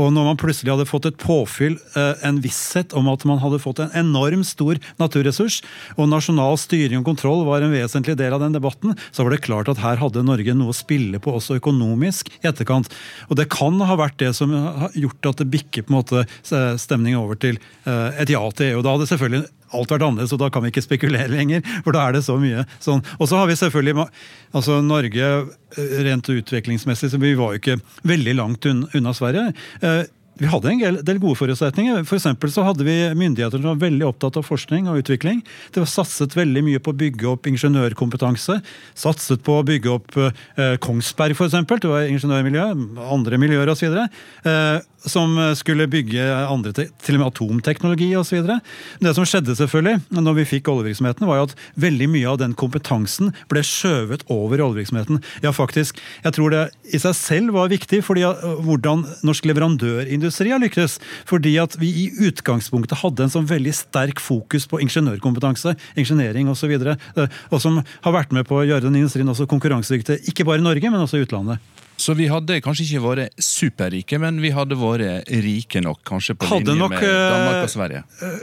[0.00, 3.82] Og når man plutselig hadde fått et påfyll, en visshet om at man hadde fått
[3.82, 5.60] en enorm stor naturressurs,
[5.96, 9.44] og nasjonal styring og kontroll var en vesentlig del av den debatten, så var det
[9.46, 12.90] klart at her hadde Norge noe å spille på også økonomisk i etterkant.
[13.30, 16.26] Og det kan ha vært det som har gjort at det bikker på en måte
[16.44, 18.82] stemningen over til Eh, et ja til EU.
[18.84, 21.64] Da hadde selvfølgelig alt vært annerledes, og da kan vi ikke spekulere lenger.
[21.84, 23.04] For da er det så mye sånn.
[23.18, 24.08] Og så har vi selvfølgelig
[24.54, 29.50] altså Norge eh, rent utviklingsmessig, så vi var jo ikke veldig langt unna Sverige.
[29.82, 30.04] Eh,
[30.40, 32.02] vi hadde en del gode forutsetninger.
[32.08, 35.42] For så hadde vi myndigheter som var veldig opptatt av forskning og utvikling.
[35.74, 38.58] Det var satset veldig mye på å bygge opp ingeniørkompetanse.
[38.98, 41.54] Satset på å bygge opp eh, Kongsberg, f.eks.
[41.70, 42.66] Det var ingeniørmiljø.
[43.14, 43.94] Andre miljøer osv.
[43.94, 44.74] Eh,
[45.10, 48.46] som skulle bygge andre, til og med atomteknologi osv.
[49.04, 52.56] Det som skjedde selvfølgelig når vi fikk oljevirksomheten, var jo at veldig mye av den
[52.58, 55.20] kompetansen ble skjøvet over i oljevirksomheten.
[55.44, 56.64] Ja, faktisk, jeg tror det
[56.94, 58.24] i seg selv var viktig fordi
[58.64, 60.98] hvordan norsk leverandørindustri har lyktes.
[61.28, 66.74] Fordi at vi i utgangspunktet hadde en sånn veldig sterk fokus på ingeniørkompetanse, ingeniering osv.
[66.74, 70.22] Og, så eh, og som har vært med på å gjøre den industrien også konkurransedyktig,
[70.30, 71.62] ikke bare i Norge, men også i utlandet.
[72.00, 76.50] Så vi hadde kanskje ikke vært superrike, men vi hadde vært rike nok, kanskje på
[76.50, 78.04] hadde linje nok, med Danmark og Sverige?
[78.20, 78.38] Uh,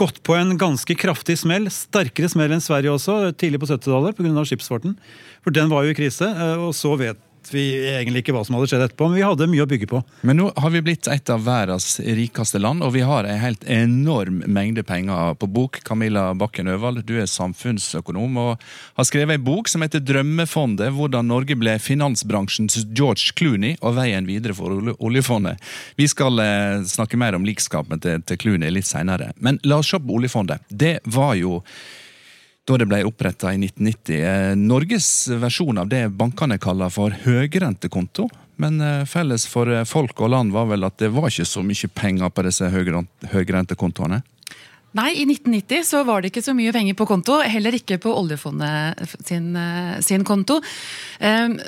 [0.00, 4.46] gått på en ganske kraftig smell, sterkere smell enn Sverige også, tidlig på 70-tallet pga.
[4.50, 4.98] skipsfarten.
[5.46, 7.20] For den var jo i krise, og så vet
[7.52, 10.00] vi egentlig ikke hva som hadde skjedd etterpå, men vi hadde mye å bygge på.
[10.26, 13.64] Men nå har vi blitt et av verdens rikeste land, og vi har en helt
[13.70, 15.80] enorm mengde penger på bok.
[15.86, 18.64] Camilla Bakken Øvald, du er samfunnsøkonom og
[18.98, 24.28] har skrevet en bok som heter Drømmefondet, hvordan Norge ble finansbransjens George Clooney og veien
[24.28, 25.60] videre for oljefondet.
[26.00, 30.00] Vi skal eh, snakke mer om likskapen til, Clooney litt seinere, men la oss se
[30.00, 30.64] på oljefondet.
[30.68, 31.60] Det var jo
[32.64, 34.20] da det ble oppretta i 1990.
[34.24, 38.28] Eh, Norges versjon av det bankene kaller for høyrentekonto.
[38.56, 41.64] Men eh, felles for eh, folk og land var vel at det var ikke så
[41.66, 44.22] mye penger på disse høyrentekontoene?
[44.94, 47.40] Nei, i 1990 så var det ikke så mye penger på konto.
[47.42, 50.60] Heller ikke på oljefondet sin, eh, sin konto.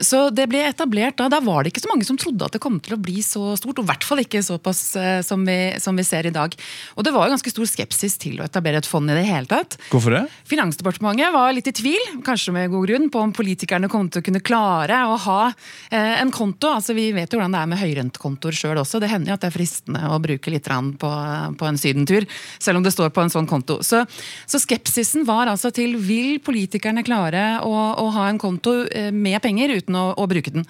[0.04, 1.28] Så det ble etablert da.
[1.30, 3.54] Da var det ikke så mange som trodde at det kom til å bli så
[3.58, 3.78] stort.
[3.80, 6.54] Og i hvert fall ikke såpass eh, som vi, som vi ser i dag.
[6.96, 9.48] Og det var jo ganske stor skepsis til å etablere et fond i det hele
[9.50, 9.78] tatt.
[9.90, 10.22] Hvorfor det?
[10.50, 14.26] Finansdepartementet var litt i tvil, kanskje med god grunn, på om politikerne kom til å
[14.28, 16.70] kunne klare å ha eh, en konto.
[16.72, 19.02] Altså Vi vet jo hvordan det er med høyrentekontoer sjøl også.
[19.02, 21.10] Det hender jo at det er fristende å bruke litt på,
[21.58, 22.26] på en sydentur,
[22.58, 23.80] selv om det står på en sånn konto.
[23.86, 24.02] Så,
[24.46, 29.40] så skepsisen var altså til vil politikerne klare å, å ha en konto eh, med
[29.44, 30.66] penger uten å, å bruke den.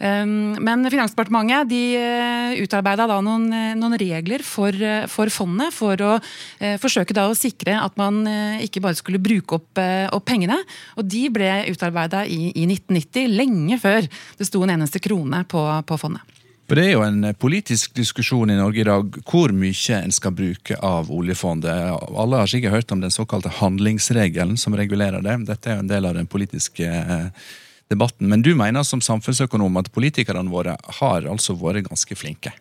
[0.00, 4.74] Um, men Finansdepartementet de eh, utarbeida da noen, eh, noen regler for,
[5.12, 8.22] for, fondet for å uh, forsøke da å sikre at man
[8.64, 9.80] ikke bare skulle bruke opp,
[10.14, 10.58] opp pengene.
[10.98, 14.06] Og de ble utarbeida i, i 1990, lenge før
[14.38, 16.39] det sto en eneste krone på, på fondet.
[16.70, 20.30] For Det er jo en politisk diskusjon i Norge i dag hvor mye en skal
[20.38, 21.96] bruke av oljefondet.
[22.14, 25.34] Alle har sikkert hørt om den såkalte handlingsregelen som regulerer det.
[25.48, 27.48] Dette er jo en del av den politiske eh,
[27.90, 28.30] debatten.
[28.30, 32.54] Men du mener som samfunnsøkonom at politikerne våre har altså vært ganske flinke?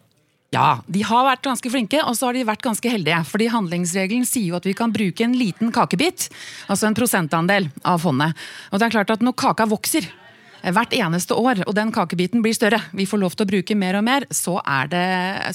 [0.57, 3.19] Ja, de har vært ganske flinke, og så har de vært ganske heldige.
[3.29, 6.31] Fordi handlingsregelen sier jo at vi kan bruke en liten kakebit,
[6.65, 8.33] altså en prosentandel av fondet.
[8.73, 10.09] Og det er klart at når kaka vokser,
[10.63, 13.99] hvert eneste år, og den kakebiten blir større, vi får lov til å bruke mer
[13.99, 15.05] og mer, så er, det,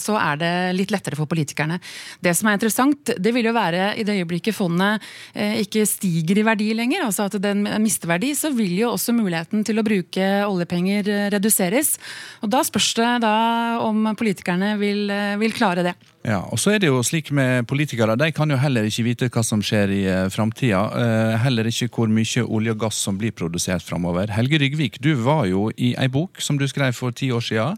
[0.02, 1.80] så er det litt lettere for politikerne.
[2.24, 6.40] Det som er interessant, det vil jo være i det øyeblikket fondet eh, ikke stiger
[6.40, 9.86] i verdi lenger, altså at den mister verdi, så vil jo også muligheten til å
[9.86, 11.96] bruke oljepenger eh, reduseres.
[12.44, 13.36] Og da spørs det da
[13.84, 15.96] om politikerne vil, eh, vil klare det.
[16.24, 19.28] Ja, og så er det jo slik med politikere, De kan jo heller ikke vite
[19.28, 20.80] hva som skjer i uh, framtida.
[20.88, 24.32] Uh, heller ikke hvor mye olje og gass som blir produsert framover.
[24.32, 27.76] Helge Rygvik, du var jo i ei bok som du skrev for ti år siden.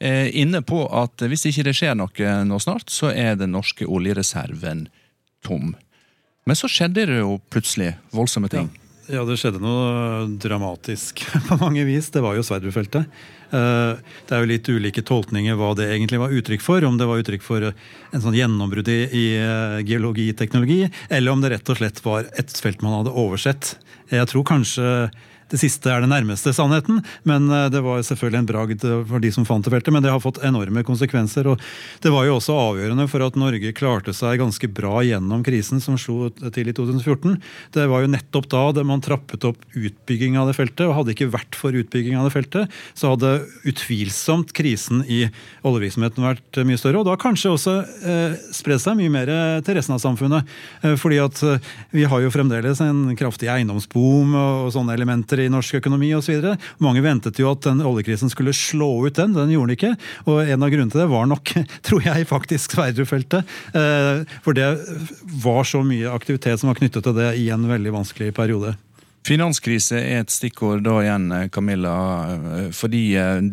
[0.00, 3.84] Uh, inne på at hvis ikke det skjer noe nå snart, så er den norske
[3.84, 4.86] oljereserven
[5.44, 5.74] tom.
[6.48, 8.72] Men så skjedde det jo plutselig voldsomme ting.
[8.72, 8.83] Ja.
[9.04, 12.08] Ja, det skjedde noe dramatisk på mange vis.
[12.12, 13.04] Det var jo Sverdrup-feltet.
[13.52, 16.86] Eh, det er jo litt ulike tolkninger hva det egentlig var uttrykk for.
[16.88, 21.52] Om det var uttrykk for en sånn gjennombrudd i, i eh, geologiteknologi, eller om det
[21.52, 23.74] rett og slett var et felt man hadde oversett.
[24.12, 24.88] Jeg tror kanskje
[25.54, 29.30] det siste er det nærmeste sannheten, men eh, det var selvfølgelig en bragd for de
[29.34, 29.94] som fant det feltet.
[29.94, 31.48] Men det har fått enorme konsekvenser.
[31.52, 31.62] og
[32.02, 35.98] Det var jo også avgjørende for at Norge klarte seg ganske bra gjennom krisen som
[36.00, 37.38] slo til i 2014.
[37.76, 40.84] Det var jo nettopp da man trappet opp utbygging av det feltet.
[40.88, 43.32] og Hadde ikke vært for utbygging av det feltet, så hadde
[43.68, 45.24] utvilsomt krisen i
[45.64, 47.02] oljevirksomheten vært mye større.
[47.02, 49.32] Og da kanskje også eh, spredd seg mye mer
[49.64, 50.50] til resten av samfunnet.
[50.82, 55.52] Eh, fordi at eh, vi har jo fremdeles en kraftig eiendomsboom og sånne elementer i
[55.52, 56.54] norsk økonomi osv.
[56.82, 59.92] Mange ventet jo at den oljekrisen skulle slå ut den, den gjorde den ikke.
[60.30, 61.54] Og en av grunnene til det var nok,
[61.86, 63.54] tror jeg, faktisk Sverdrup-feltet.
[63.76, 64.70] Eh, for det
[65.44, 68.74] var så mye aktivitet som var knyttet til det i en veldig vanskelig periode.
[69.24, 71.94] Finanskrise er et stikkord da igjen, Camilla.
[72.76, 73.06] Fordi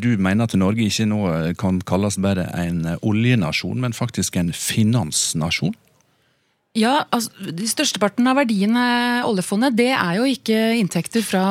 [0.04, 1.22] du mener at Norge ikke nå
[1.62, 5.78] kan kalles bare en oljenasjon, men faktisk en finansnasjon?
[6.72, 8.82] Ja, altså, de Størsteparten av verdiene
[9.28, 11.42] oljefondet det er jo ikke inntekter fra,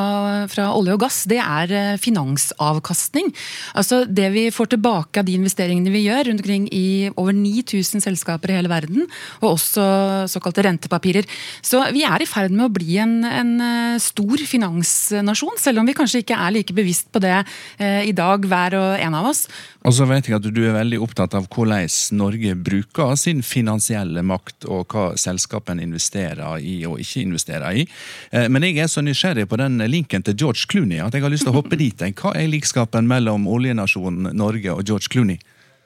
[0.49, 3.29] fra, olje og gass, det er eh, finansavkastning.
[3.77, 8.01] Altså Det vi får tilbake av de investeringene vi gjør rundt omkring i over 9000
[8.01, 9.05] selskaper i hele verden,
[9.43, 9.85] og også
[10.33, 11.29] såkalte rentepapirer.
[11.61, 15.93] Så vi er i ferd med å bli en, en eh, stor finansnasjon, selv om
[15.93, 17.37] vi kanskje ikke er like bevisst på det
[17.77, 19.45] eh, i dag, hver og en av oss.
[19.85, 24.25] Og så vet jeg at du er veldig opptatt av hvordan Norge bruker sin finansielle
[24.25, 27.87] makt, og hva selskapene investerer i og ikke investerer i.
[28.31, 31.33] Eh, men jeg er så nysgjerrig på den linken til George Clooney at jeg har
[31.33, 32.05] lyst til å hoppe dit.
[32.21, 35.41] Hva er likskapen mellom oljenasjonen Norge og George Clooney?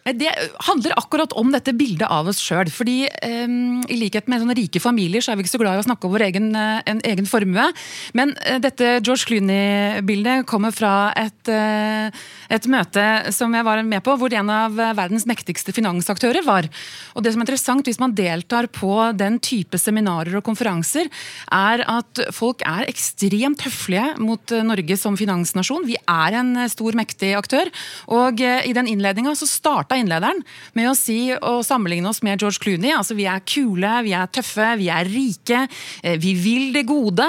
[0.05, 0.29] Det
[0.67, 2.69] handler akkurat om dette bildet av oss sjøl.
[2.69, 5.81] Fordi um, i likhet med sånne rike familier så er vi ikke så glad i
[5.81, 7.65] å snakke om vår egen, en egen formue.
[8.13, 12.13] Men uh, dette George Clooney-bildet kommer fra et, uh,
[12.53, 16.69] et, møte som jeg var med på, hvor en av verdens mektigste finansaktører var.
[17.17, 21.09] Og det som er interessant hvis man deltar på den type seminarer og konferanser,
[21.49, 25.89] er at folk er ekstremt høflige mot Norge som finansnasjon.
[25.89, 27.73] Vi er en stor, mektig aktør.
[28.13, 30.43] Og i den innledninga så starta starta innlederen
[30.75, 32.93] med å si og sammenligne oss med George Clooney.
[32.95, 35.69] Altså Vi er kule, vi er tøffe, vi er rike,
[36.03, 37.25] eh, vi vil det gode.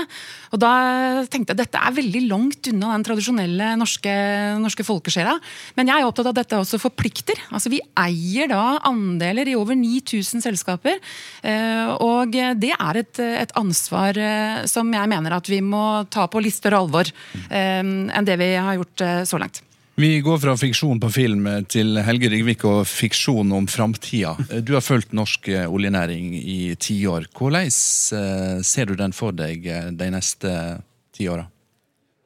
[0.52, 4.14] Og da tenkte jeg at dette er veldig langt unna den tradisjonelle norske,
[4.62, 5.38] norske folkesjela.
[5.76, 7.36] Men jeg er opptatt av at dette også forplikter.
[7.52, 11.00] Altså Vi eier da andeler i over 9000 selskaper.
[11.44, 16.28] Eh, og det er et, et ansvar eh, som jeg mener at vi må ta
[16.28, 17.06] på litt større alvor
[17.52, 19.62] enn det vi har gjort så langt.
[19.96, 24.34] Vi går fra fiksjon på film til Helge Rygvik og fiksjon om framtida.
[24.60, 27.30] Du har fulgt norsk oljenæring i tiår.
[27.32, 30.52] Hvordan eh, ser du den for deg eh, de neste
[31.16, 31.48] ti åra?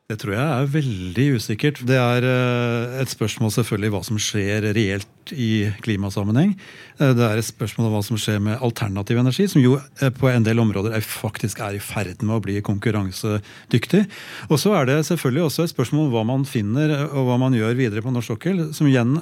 [0.10, 1.80] Det tror jeg er veldig usikkert.
[1.86, 6.56] Det er eh, et spørsmål selvfølgelig hva som skjer reelt i klimasammenheng.
[7.00, 10.12] Eh, det er et spørsmål om hva som skjer med alternativ energi, som jo eh,
[10.14, 14.04] på en del områder er faktisk er i ferd med å bli konkurransedyktig.
[14.50, 17.56] Og så er det selvfølgelig også et spørsmål om hva man finner og hva man
[17.58, 19.18] gjør videre på norsk sokkel, som igjen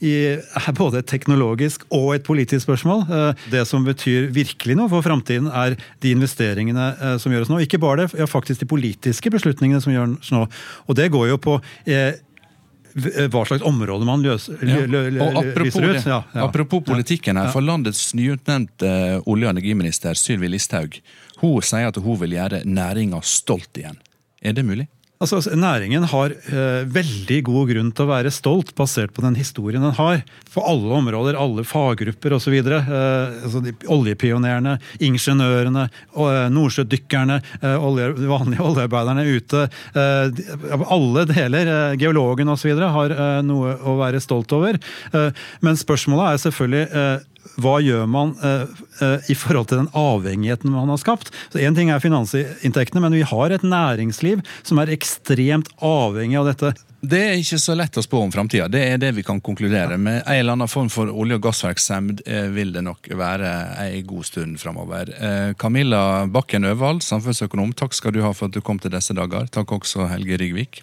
[0.00, 3.06] er både et teknologisk og et politisk spørsmål.
[3.06, 7.60] Eh, det som betyr virkelig noe for framtiden, er de investeringene som gjøres nå.
[7.64, 10.46] Ikke bare det, ja, faktisk de politiske beslutningene som gjøres nå.
[10.86, 11.58] Og det går jo på
[12.96, 14.80] hva slags område man løser, ja.
[15.26, 16.06] og apropos ut.
[16.06, 16.44] Ja, ja.
[16.46, 18.90] Apropos politikken her, for landets nyutnevnte
[19.28, 21.00] olje- og energiminister Sylvi Listhaug
[21.42, 23.98] hun sier at hun vil gjøre næringa stolt igjen.
[24.40, 24.86] Er det mulig?
[25.16, 29.80] Altså, Næringen har eh, veldig god grunn til å være stolt, basert på den historien
[29.80, 30.20] den har.
[30.52, 32.56] For alle områder, alle faggrupper osv.
[32.60, 32.82] Eh,
[33.46, 33.62] altså,
[33.96, 39.62] oljepionerene, ingeniørene, eh, nordsjødykkerne, eh, olje, vanlige oljearbeiderne ute.
[39.96, 40.42] Eh,
[40.84, 44.76] alle deler, eh, geologen osv., har eh, noe å være stolt over.
[45.16, 47.24] Eh, men spørsmålet er selvfølgelig
[47.62, 48.66] hva gjør man uh,
[49.00, 51.32] uh, i forhold til den avhengigheten man har skapt?
[51.52, 56.50] Så Én ting er finansinntektene, men vi har et næringsliv som er ekstremt avhengig av
[56.50, 56.74] dette.
[57.06, 58.66] Det er ikke så lett å spå om framtida.
[58.72, 60.22] Det er det vi kan konkludere med.
[60.24, 63.52] En eller annen form for olje- og gassvirksomhet eh, vil det nok være
[63.84, 65.12] en god stund framover.
[65.60, 69.46] Camilla Bakken Øvald, samfunnsøkonom, takk skal du ha for at du kom til disse dager.
[69.52, 70.82] Takk også Helge Rigvik.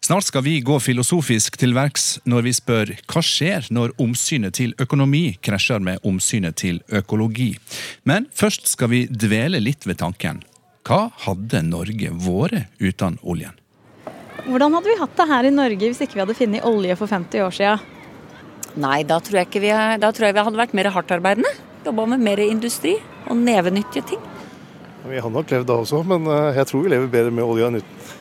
[0.00, 4.72] Snart skal vi gå filosofisk til verks når vi spør hva skjer når omsynet til
[4.80, 7.50] økonomi krasjer med omsynet til økologi.
[8.08, 10.40] Men først skal vi dvele litt ved tanken.
[10.88, 13.52] Hva hadde Norge vært uten oljen?
[14.46, 17.12] Hvordan hadde vi hatt det her i Norge hvis ikke vi hadde funnet olje for
[17.12, 17.84] 50 år siden?
[18.80, 21.52] Nei, da tror jeg, vi, da tror jeg vi hadde vært mer hardtarbeidende.
[21.84, 22.96] Jobba med mer industri
[23.28, 24.24] og nevenyttige ting.
[25.04, 27.68] Vi hadde nok levd da også, men eh, jeg tror vi lever bedre med olja
[27.68, 28.16] enn uten.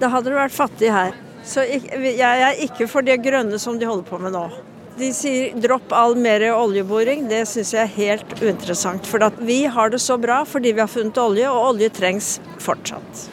[0.00, 1.14] Da hadde du vært fattig her.
[1.46, 4.48] Så jeg er ikke for det grønne som de holder på med nå.
[4.96, 7.26] De sier dropp all mer oljeboring.
[7.30, 9.06] Det syns jeg er helt uinteressant.
[9.06, 13.26] For vi har det så bra fordi vi har funnet olje, og olje trengs fortsatt.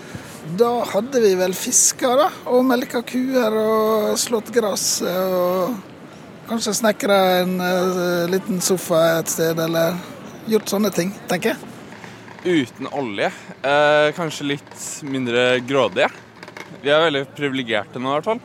[0.59, 2.27] Da hadde vi vel fiska, da.
[2.51, 4.87] Og melka kuer og slått gress.
[5.07, 5.73] Og
[6.49, 9.95] kanskje snekra en uh, liten sofa et sted, eller
[10.51, 11.69] gjort sånne ting, tenker jeg.
[12.43, 13.29] Uten olje.
[13.63, 16.09] Eh, kanskje litt mindre grådige.
[16.81, 18.43] Vi er veldig privilegerte nå, i hvert fall.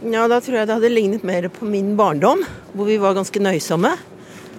[0.00, 2.42] Ja, da tror jeg det hadde lignet mer på min barndom,
[2.72, 3.92] hvor vi var ganske nøysomme.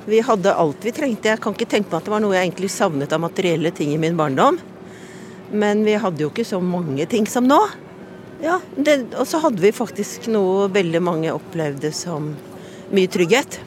[0.06, 1.30] Vi hadde alt vi trengte.
[1.30, 3.92] Jeg kan ikke tenke meg at det var noe jeg egentlig savnet av materielle ting
[3.94, 4.60] i min barndom.
[5.52, 7.60] Men vi hadde jo ikke så mange ting som nå.
[8.42, 12.32] Ja, Og så hadde vi faktisk noe veldig mange opplevde som
[12.90, 13.60] mye trygghet.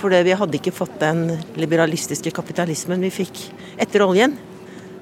[0.00, 3.46] For vi hadde ikke fått den liberalistiske kapitalismen vi fikk
[3.78, 4.34] etter oljen.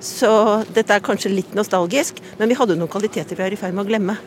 [0.05, 0.31] Så
[0.77, 3.87] dette er kanskje litt nostalgisk, men vi hadde noen kvaliteter vi er i ferd med
[3.87, 4.19] å glemme.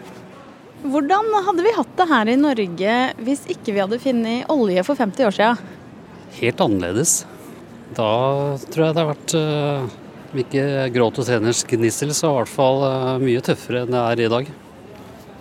[0.87, 4.97] Hvordan hadde vi hatt det her i Norge hvis ikke vi hadde funnet olje for
[4.97, 5.71] 50 år siden?
[6.37, 7.15] Helt annerledes.
[7.97, 8.11] Da
[8.67, 9.37] tror jeg det har vært
[10.33, 10.63] om ikke
[10.93, 14.31] gråt og treners gnissel, så i hvert fall uh, mye tøffere enn det er i
[14.33, 14.49] dag.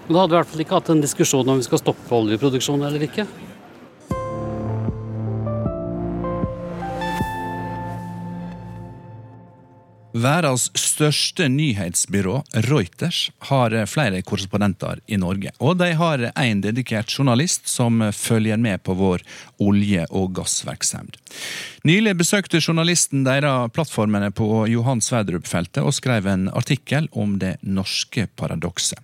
[0.07, 2.21] Men da hadde vi i hvert fall ikke hatt en diskusjon om vi skal stoppe
[2.21, 3.27] oljeproduksjonen eller ikke.
[10.17, 15.51] Verdens største nyhetsbyrå, Reuters, har flere korrespondenter i Norge.
[15.61, 19.25] Og de har en dedikert journalist som følger med på vår
[19.61, 21.19] olje- og gassvirksomhet.
[21.85, 28.29] Nylig besøkte journalisten deres plattformene på Johan Sverdrup-feltet og skrev en artikkel om det norske
[28.37, 28.99] paradokset.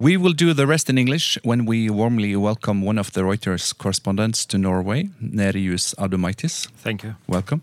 [0.00, 3.72] We will do the rest in English when we warmly welcome one of the Reuters
[3.72, 6.68] correspondents to Norway, Nerius Adomaitis.
[6.82, 7.14] Thank you.
[7.28, 7.62] Welcome.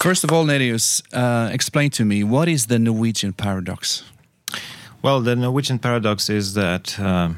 [0.00, 4.04] First of all, Nerius, uh, explain to me what is the Norwegian paradox?
[5.02, 7.30] Well, the Norwegian paradox is that uh,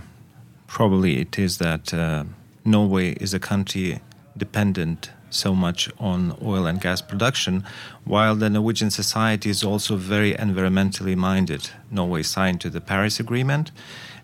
[0.67, 2.25] probably it is that uh,
[2.67, 4.01] Norway is a country
[4.37, 7.65] dependent so much on oil and gas production,
[8.05, 11.71] while the Norwegian society is also very environmentally minded.
[11.91, 13.71] Norway signed to the Paris Agreement,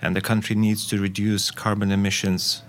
[0.03, 2.62] and the country needs to reduce carbon emissions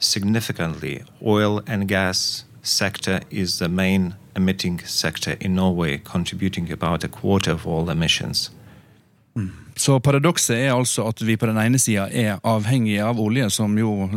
[0.00, 1.04] significantly.
[1.22, 7.52] Oil and gas sector is the main emitting sector in Norway, contributing about a quarter
[7.52, 8.50] of all emissions.
[9.36, 9.50] Mm.
[9.76, 13.78] Så paradokset er altså at vi på den ene sida er avhengige av olje, som
[13.78, 14.08] jo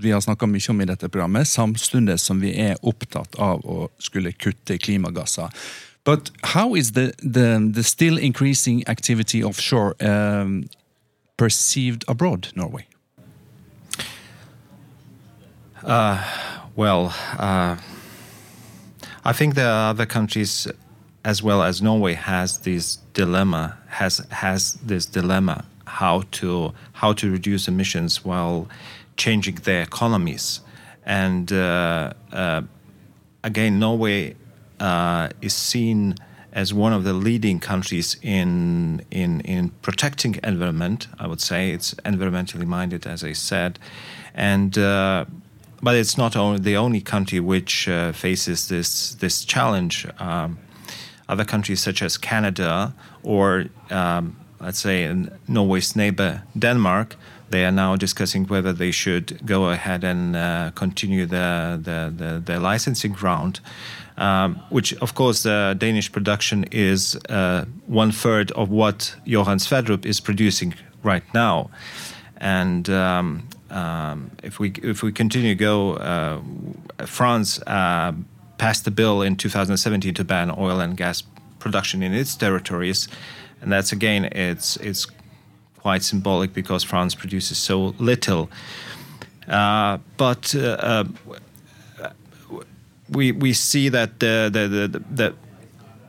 [0.00, 3.88] vi har snakka mye om i dette programmet, samtidig som vi er opptatt av å
[3.98, 5.52] skulle kutte klimagasser.
[6.04, 10.68] But how is the, the, the still increasing activity offshore um,
[11.36, 12.86] perceived abroad, Norway?
[15.84, 16.18] Uh,
[16.76, 17.76] well, uh,
[19.24, 20.66] I think there are other countries
[21.24, 27.30] as well as Norway has this dilemma has has this dilemma how to how to
[27.30, 28.68] reduce emissions while
[29.16, 30.60] changing their economies.
[31.04, 32.62] And uh, uh,
[33.44, 34.34] again Norway
[34.80, 36.16] uh, is seen
[36.52, 41.70] as one of the leading countries in in in protecting environment I would say.
[41.70, 43.78] It's environmentally minded as I said.
[44.34, 45.26] And uh,
[45.82, 50.06] but it's not only the only country which uh, faces this this challenge.
[50.18, 50.58] Um,
[51.28, 55.12] other countries such as Canada or um, let's say
[55.48, 57.16] Norway's neighbor Denmark,
[57.50, 62.40] they are now discussing whether they should go ahead and uh, continue the, the, the,
[62.40, 63.60] the, licensing round.
[64.18, 70.04] Um, which, of course, the Danish production is uh, one third of what Johan Sverdrup
[70.04, 71.70] is producing right now,
[72.36, 76.40] and um, um, if we if we continue to go, uh,
[77.06, 78.12] France uh,
[78.58, 81.22] passed a bill in 2017 to ban oil and gas
[81.58, 83.08] production in its territories,
[83.60, 85.06] and that's again it's it's
[85.78, 88.50] quite symbolic because France produces so little.
[89.48, 91.04] Uh, but uh,
[92.00, 92.10] uh,
[93.08, 95.34] we we see that the the the, the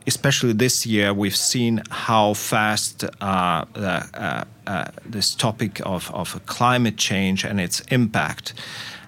[0.05, 6.97] especially this year, we've seen how fast uh, uh, uh, this topic of, of climate
[6.97, 8.53] change and its impact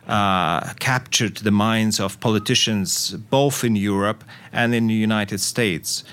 [0.08, 6.04] uh, captured the minds of politicians both in Europe and in the United States.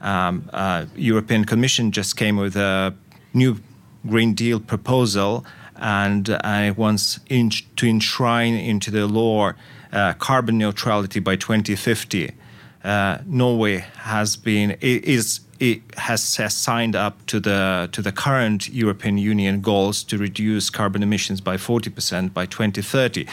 [0.00, 2.94] Um, uh, European Commission just came with a
[3.32, 3.60] new
[4.06, 5.44] Green Deal proposal,
[5.76, 9.52] and I wants in, to enshrine into the law
[9.92, 12.32] uh, carbon neutrality by 2050
[12.86, 18.68] uh, Norway has been is it has, has signed up to the to the current
[18.68, 23.26] European Union goals to reduce carbon emissions by 40% by 2030,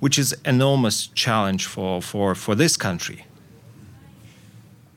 [0.00, 3.24] which is enormous challenge for for for this country.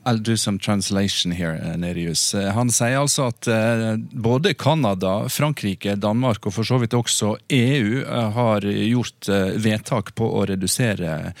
[0.06, 2.34] I'll do some translation here, uh, Nerius.
[2.34, 7.36] Uh, han sier altså at uh, både Canada, Frankrike, Danmark og for så vidt også
[7.52, 9.28] EU har gjort
[9.60, 11.34] vedtak på å redusere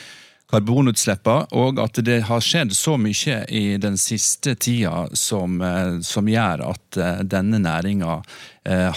[0.50, 6.28] karbonutslippene, og at det har skjedd så mye i den siste tida som, eh, som
[6.28, 8.22] gjør at eh, denne næringa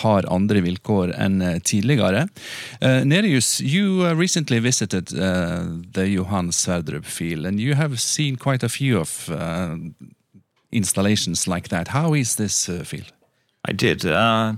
[0.04, 2.26] har andre vilkår enn tidligere.
[2.82, 9.00] Nerius, you recently visited the Johan Sverdrup field, and you have seen quite a few
[9.00, 9.32] of
[10.74, 11.88] installations like that.
[11.88, 13.14] How is this field?
[13.66, 14.06] I did.
[14.06, 14.56] Uh,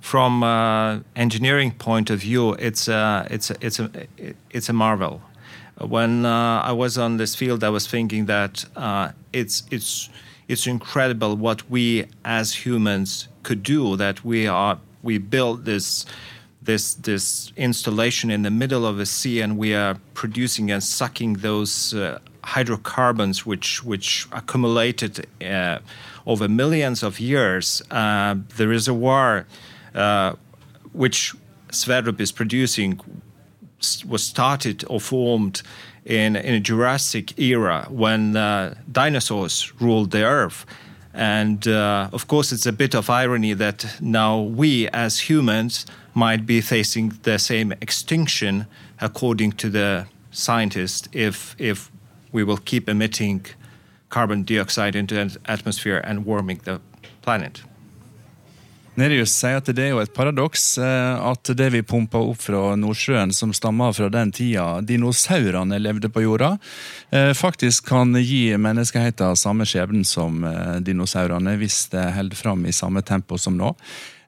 [0.00, 3.90] from uh, engineering point of view, it's a, it's a, it's a,
[4.50, 5.20] it's a marvel.
[5.78, 10.08] When uh, I was on this field, I was thinking that uh, it's it's
[10.48, 13.96] it's incredible what we as humans could do.
[13.96, 16.06] That we are we built this
[16.62, 21.34] this this installation in the middle of the sea, and we are producing and sucking
[21.34, 25.78] those uh, hydrocarbons which which accumulated uh,
[26.26, 27.82] over millions of years.
[27.90, 29.46] Uh, the reservoir
[29.94, 30.34] uh,
[30.92, 31.34] which
[31.70, 32.98] Sverdrup is producing
[34.04, 35.62] was started or formed
[36.04, 40.64] in, in a Jurassic era when uh, dinosaurs ruled the earth.
[41.12, 46.44] And uh, of course, it's a bit of irony that now we as humans might
[46.46, 48.66] be facing the same extinction,
[49.00, 51.90] according to the scientists, if, if
[52.32, 53.46] we will keep emitting
[54.10, 56.80] carbon dioxide into the atmosphere and warming the
[57.22, 57.62] planet.
[58.96, 62.72] Nerius sier at det er jo et paradoks eh, at det vi pumpa opp fra
[62.80, 66.54] Nordsjøen, som stammer fra den tida dinosaurene levde på jorda,
[67.12, 72.74] eh, faktisk kan gi menneskeheten samme skjebnen som eh, dinosaurene, hvis det holder fram i
[72.76, 73.74] samme tempo som nå.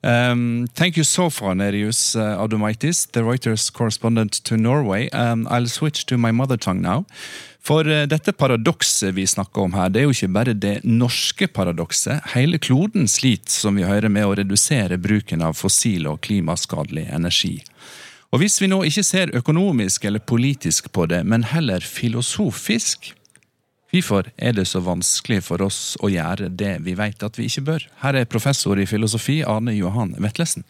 [0.01, 5.09] Um, thank you so far, Nerius uh, Adomaitis, the Reuters correspondent to Norway.
[5.11, 7.05] Um, I'll switch to my mother tongue now.
[7.65, 11.51] For uh, dette paradokset vi snakker om her, det er jo ikke bare det norske
[11.53, 12.33] paradokset.
[12.35, 17.59] Hele kloden sliter, som vi hører, med å redusere bruken av fossil og klimaskadelig energi.
[18.33, 23.15] Og hvis vi nå ikke ser økonomisk eller politisk på det, men heller filosofisk,
[23.89, 27.63] Hvorfor er det så vanskelig for oss å gjøre det vi vet at vi ikke
[27.71, 27.87] bør?
[28.03, 30.67] Her er professor i filosofi Arne Johan Vetlesen.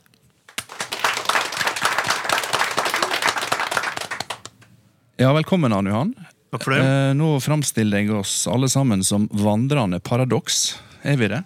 [5.18, 6.14] Ja, velkommen, Arne Johan.
[6.49, 6.80] Takk for det.
[6.80, 10.78] Eh, nå framstiller jeg oss alle sammen som vandrende paradoks.
[11.05, 11.42] Er vi det?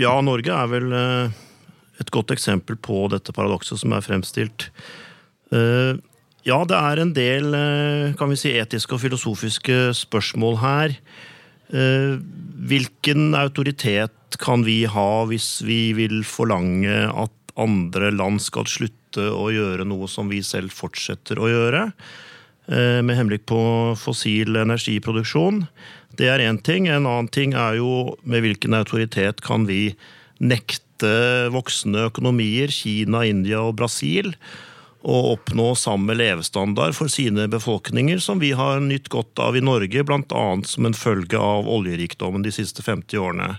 [0.00, 1.42] Ja, Norge er vel eh,
[2.00, 4.68] et godt eksempel på dette paradokset som er fremstilt.
[5.52, 5.96] Eh,
[6.42, 7.54] ja, det er en del
[8.18, 10.96] kan vi si, etiske og filosofiske spørsmål her.
[11.70, 19.52] Hvilken autoritet kan vi ha hvis vi vil forlange at andre land skal slutte å
[19.54, 21.84] gjøre noe som vi selv fortsetter å gjøre?
[22.70, 23.60] Eh, med henblikk på
[23.98, 25.64] fossil energiproduksjon.
[26.18, 26.86] Det er én ting.
[26.86, 29.96] En annen ting er jo med hvilken autoritet kan vi
[30.38, 34.30] nekte voksne økonomier, Kina, India og Brasil,
[35.02, 40.04] å oppnå samme levestandard for sine befolkninger som vi har nytt godt av i Norge,
[40.06, 40.44] bl.a.
[40.62, 43.56] som en følge av oljerikdommen de siste 50 årene.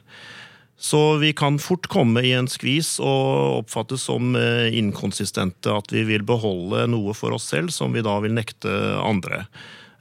[0.84, 5.72] Så vi kan fort komme i en skvis og oppfattes som eh, inkonsistente.
[5.72, 9.46] At vi vil beholde noe for oss selv som vi da vil nekte andre.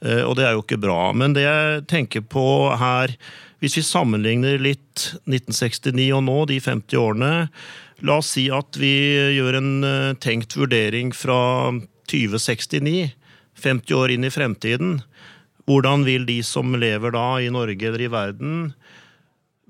[0.03, 1.13] Eh, og det er jo ikke bra.
[1.15, 2.45] Men det jeg tenker på
[2.81, 3.15] her,
[3.63, 7.33] hvis vi sammenligner litt 1969 og nå, de 50 årene,
[8.03, 8.91] La oss si at vi
[9.37, 11.71] gjør en eh, tenkt vurdering fra
[12.11, 13.13] 2069,
[13.63, 14.97] 50 år inn i fremtiden.
[15.69, 18.57] Hvordan vil de som lever da i Norge eller i verden,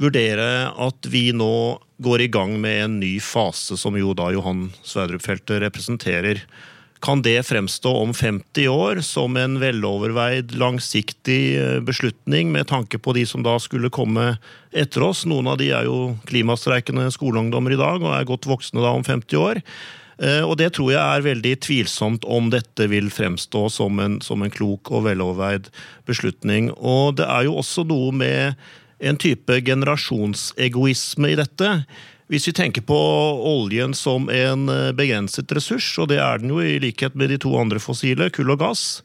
[0.02, 4.70] vurdere at vi nå går i gang med en ny fase, som jo da Johan
[4.84, 6.44] Sverdrup-feltet representerer?
[7.04, 13.14] kan det fremstå om 50 år som en veloverveid, langsiktig eh, beslutning med tanke på
[13.18, 14.38] de som da skulle komme
[14.72, 15.26] etter oss.
[15.28, 19.04] Noen av de er jo klimastreikende skoleungdommer i dag og er godt voksne da om
[19.04, 19.60] 50 år.
[20.24, 24.46] Eh, og det tror jeg er veldig tvilsomt om dette vil fremstå som en, som
[24.46, 25.68] en klok og veloverveid
[26.08, 26.72] beslutning.
[26.80, 28.56] Og det er jo også noe med
[29.04, 31.70] en type generasjonsegoisme i dette.
[32.32, 32.98] Hvis vi tenker på
[33.46, 37.40] oljen som en eh, begrenset ressurs, og det er den jo i likhet med de
[37.44, 39.04] to andre fossile, kull og gass,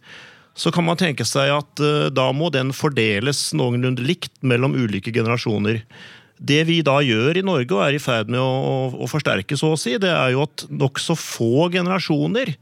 [0.59, 5.13] så kan man tenke seg at eh, da må den fordeles noenlunde likt mellom ulike
[5.15, 5.83] generasjoner.
[6.39, 9.75] Det vi da gjør i Norge, og er i ferd med å, å forsterke, så
[9.75, 12.55] å si, det er jo at nokså få generasjoner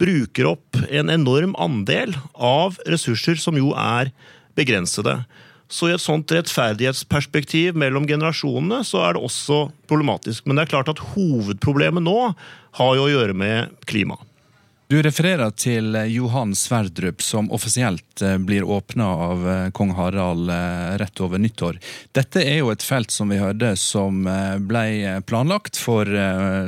[0.00, 4.08] bruker opp en enorm andel av ressurser som jo er
[4.56, 5.18] begrensede.
[5.70, 10.44] Så i et sånt rettferdighetsperspektiv mellom generasjonene, så er det også problematisk.
[10.44, 12.18] Men det er klart at hovedproblemet nå
[12.80, 14.18] har jo å gjøre med klima.
[14.90, 20.96] Du refererer til Johan Sverdrup, som offisielt eh, blir åpna av eh, kong Harald eh,
[20.98, 21.78] rett over nyttår.
[22.10, 24.26] Dette er jo et felt som vi hørte som
[24.66, 24.82] ble
[25.30, 26.10] planlagt for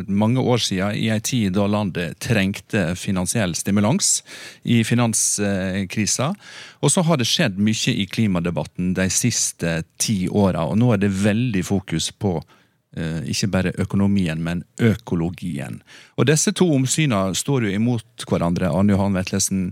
[0.06, 4.20] mange år siden, i en tid da landet trengte finansiell stimulans
[4.62, 6.30] i finanskrisa.
[6.78, 11.02] Og så har det skjedd mye i klimadebatten de siste ti åra, og nå er
[11.02, 12.58] det veldig fokus på Eh,
[12.92, 15.78] ikke bare økonomien, men økologien.
[16.20, 18.68] Og Disse to omsynene står jo imot hverandre.
[18.68, 19.70] Arne Johan Vetlesen.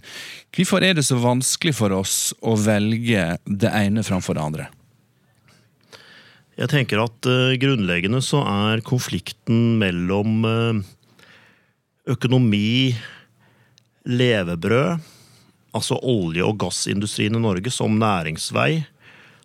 [0.57, 4.69] Hvorfor er det så vanskelig for oss å velge det ene framfor det andre?
[6.61, 10.81] Jeg tenker at uh, grunnleggende så er konflikten mellom uh,
[12.11, 12.93] økonomi,
[14.05, 15.01] levebrød,
[15.77, 18.83] altså olje- og gassindustrien i Norge som næringsvei,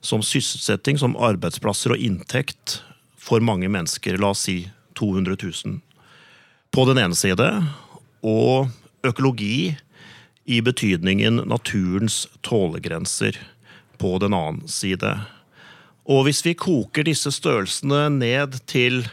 [0.04, 2.82] som sysselsetting, som arbeidsplasser og inntekt,
[3.26, 4.60] for mange mennesker, la oss si
[5.00, 5.80] 200 000,
[6.72, 7.50] på den ene side,
[8.26, 8.70] og
[9.06, 9.76] økologi
[10.46, 13.38] i betydningen naturens tålegrenser
[13.98, 15.16] på den annen side.
[16.06, 19.08] Og hvis vi koker disse størrelsene ned til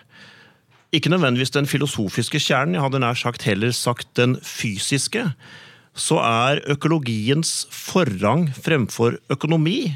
[0.93, 5.25] ikke nødvendigvis den filosofiske kjernen, jeg hadde nær sagt heller sagt den fysiske,
[5.97, 9.93] så er økologiens forrang fremfor økonomi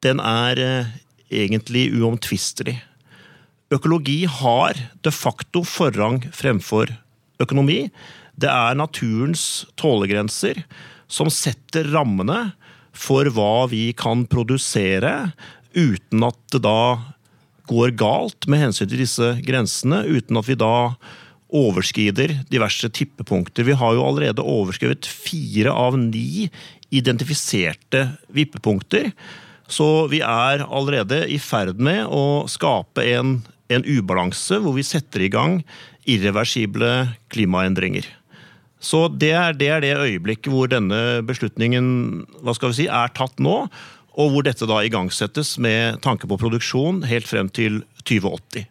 [0.00, 0.86] Den er eh,
[1.30, 2.76] egentlig uomtvistelig.
[3.70, 6.90] Økologi har de facto forrang fremfor
[7.40, 7.84] økonomi.
[8.34, 10.64] Det er naturens tålegrenser
[11.10, 12.50] som setter rammene
[12.96, 15.30] for hva vi kan produsere,
[15.74, 16.82] uten at det da
[17.70, 20.74] går galt med hensyn til disse grensene, uten at vi da
[21.50, 23.66] overskrider diverse tippepunkter.
[23.66, 26.48] Vi har jo allerede overskrevet fire av ni
[26.94, 29.10] identifiserte vippepunkter.
[29.70, 33.38] Så vi er allerede i ferd med å skape en,
[33.70, 35.60] en ubalanse hvor vi setter i gang
[36.10, 36.90] irreversible
[37.30, 38.08] klimaendringer.
[38.80, 41.86] Så det er, det er, det øyeblikket hvor denne beslutningen
[42.40, 43.62] hva skal vi si, er tatt nå,
[44.20, 48.66] og hvor dette da igangsettes med tanke på produksjon helt frem til 2080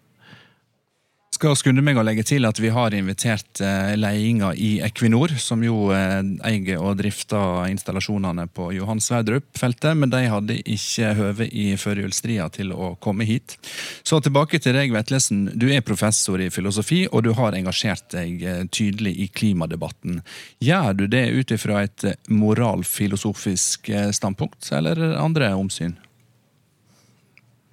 [1.39, 5.61] skal skunde meg å legge til at vi har invitert eh, ledelsen i Equinor, som
[5.63, 6.19] jo eh,
[6.49, 12.73] eier og drifter installasjonene på Johan Sverdrup-feltet, men de hadde ikke høve i førjulstria til
[12.75, 13.55] å komme hit.
[14.03, 15.45] Så tilbake til deg, Vetlesen.
[15.55, 20.19] Du er professor i filosofi, og du har engasjert deg eh, tydelig i klimadebatten.
[20.65, 23.87] Gjør du det ut ifra et moralfilosofisk
[24.17, 25.95] standpunkt, eller andre omsyn?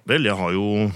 [0.07, 0.87] Vel, jeg har jo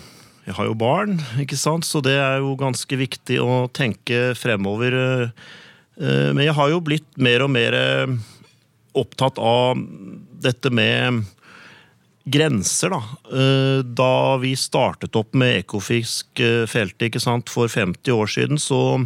[0.47, 1.85] jeg har jo barn, ikke sant?
[1.85, 4.95] så det er jo ganske viktig å tenke fremover.
[4.97, 8.15] Eh, men jeg har jo blitt mer og mer eh,
[8.97, 9.77] opptatt av
[10.41, 11.21] dette med
[12.31, 13.01] grenser, da.
[13.37, 19.05] Eh, da vi startet opp med Ekofisk-feltet for 50 år siden, så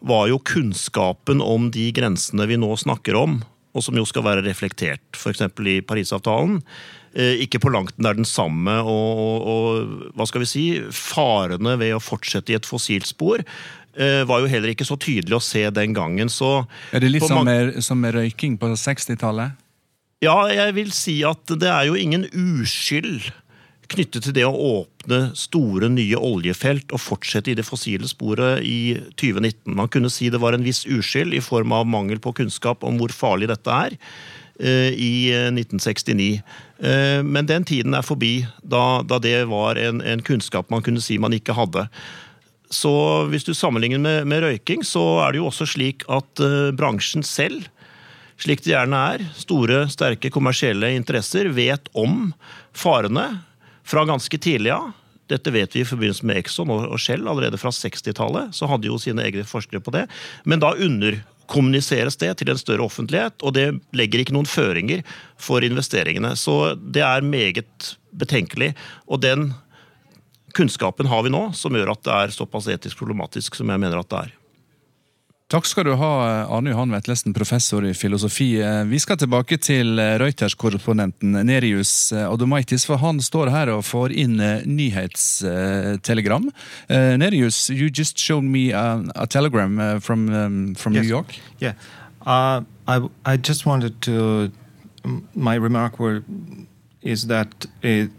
[0.00, 3.40] var jo kunnskapen om de grensene vi nå snakker om,
[3.74, 5.44] og som jo skal være reflektert f.eks.
[5.66, 8.76] i Parisavtalen, Eh, ikke på langt nær den samme.
[8.86, 13.44] Og, og, og, hva skal vi si, farene ved å fortsette i et fossilt spor
[14.00, 16.30] var jo heller ikke så tydelig å se den gangen.
[16.30, 16.62] Så
[16.94, 19.58] er det litt som med, som med røyking på 60-tallet?
[20.22, 23.32] Ja, jeg vil si at det er jo ingen uskyld
[23.90, 28.94] knyttet til det å åpne store, nye oljefelt og fortsette i det fossile sporet i
[29.18, 29.74] 2019.
[29.78, 33.00] Man kunne si det var en viss uskyld i form av mangel på kunnskap om
[33.00, 33.96] hvor farlig dette er.
[34.60, 36.42] Eh, i 1969.
[36.78, 40.84] Eh, eh, men den tiden er forbi, da, da det var en, en, kunnskap man
[40.84, 41.86] kunne si man ikke hadde.
[42.68, 42.92] Så
[43.32, 46.42] hvis du sammenligner med, med røyking, så er det jo også slik at
[46.76, 47.64] bransjen selv,
[48.40, 52.30] slik det gjerne er, store, sterke kommersielle interesser, vet om
[52.76, 53.40] farene
[53.82, 54.92] fra ganske tidlig av.
[55.32, 58.54] Dette vet vi i forbindelse med Exxon og Shell allerede fra 60-tallet.
[58.54, 60.04] Så hadde jo sine egne forskere på det.
[60.44, 61.20] Men da under
[61.50, 65.02] kommuniseres det til en større offentlighet, og det legger ikke noen føringer
[65.40, 66.32] for investeringene.
[66.38, 68.72] Så det er meget betenkelig.
[69.10, 69.50] Og den
[70.56, 74.00] kunnskapen har vi nå, som gjør at det er såpass etisk problematisk som jeg mener
[74.00, 74.36] at det er.
[75.50, 76.08] Takk skal du ha,
[76.46, 78.52] Arne Johan Vetlesen, professor i filosofi.
[78.86, 84.36] Vi skal tilbake til Reuters-korrespondenten Nerius Adomaitis, for han står her og får inn
[84.70, 86.46] nyhetstelegram.
[87.18, 91.02] Nerius, you just showed me a, a telegram from, um, from yes.
[91.02, 91.34] New York.
[91.58, 91.74] Yeah,
[92.24, 94.52] uh, I, I just wanted to.
[95.34, 96.22] My remark were,
[97.02, 98.10] is that it,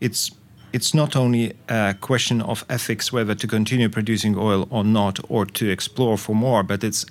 [0.00, 0.32] it's
[0.76, 5.46] it's not only a question of ethics whether to continue producing oil or not, or
[5.46, 7.06] to explore for more, but it's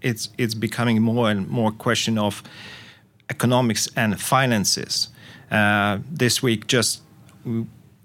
[0.00, 2.42] it's it's becoming more and more question of
[3.28, 5.08] economics and finances.
[5.50, 7.02] Uh, this week, just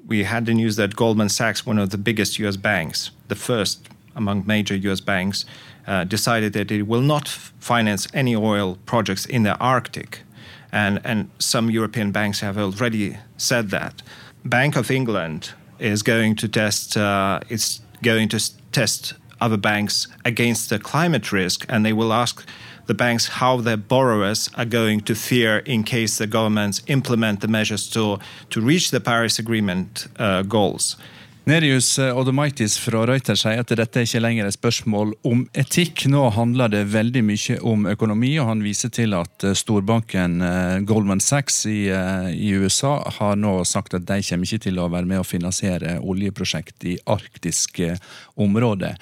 [0.07, 2.57] we had the news that Goldman Sachs, one of the biggest U.S.
[2.57, 5.45] banks, the first among major US banks,
[5.87, 7.27] uh, decided that it will not
[7.59, 10.21] finance any oil projects in the Arctic.
[10.71, 14.01] And, and some European banks have already said that.
[14.45, 18.39] Bank of England is going to test, uh, it's going to
[18.71, 22.45] test other banks against the climate risk, and they will ask
[22.85, 27.47] the banks how their borrowers are going to fare in case the governments implement the
[27.47, 28.19] measures to,
[28.49, 30.97] to reach the Paris Agreement uh, goals.
[31.43, 36.05] Nerius Odomaitis fra Reuters sier at dette ikke lenger et spørsmål om etikk.
[36.07, 40.37] Nå handler det veldig mye om økonomi, og han viser til at storbanken
[40.87, 45.19] Goldman Sachs i USA har nå sagt at de kommer ikke til å være med
[45.19, 47.97] å finansiere oljeprosjekt i arktiske
[48.39, 48.95] områder.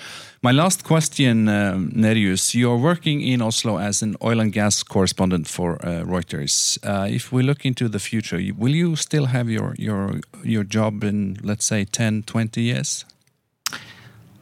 [0.44, 2.56] My last question, uh, Nerius.
[2.56, 6.80] You're working in Oslo as an oil and gas correspondent for uh, Reuters.
[6.84, 11.04] Uh, if we look into the future, will you still have your, your, your job
[11.04, 13.06] in, let's say, 10, 20 years?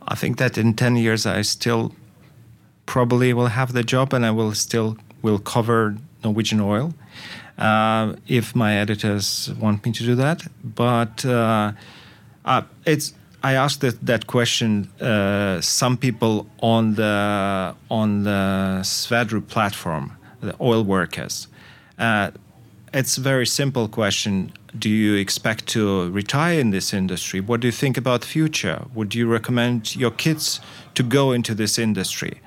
[0.08, 1.94] I think that in 10 years I still
[2.86, 6.94] probably will have the job and I will still will cover Norwegian oil
[7.58, 10.44] uh, if my editors want me to do that.
[10.64, 11.74] But uh,
[12.46, 19.48] uh, it's I asked that, that question uh, some people on the on the Svedru
[19.48, 21.48] platform, the oil workers.
[21.98, 22.32] Uh,
[22.94, 24.52] it's a very simple question.
[24.78, 27.40] Do you expect to retire in this industry?
[27.40, 28.86] What do you think about the future?
[28.94, 30.60] Would you recommend your kids
[30.96, 32.42] to go into this industry?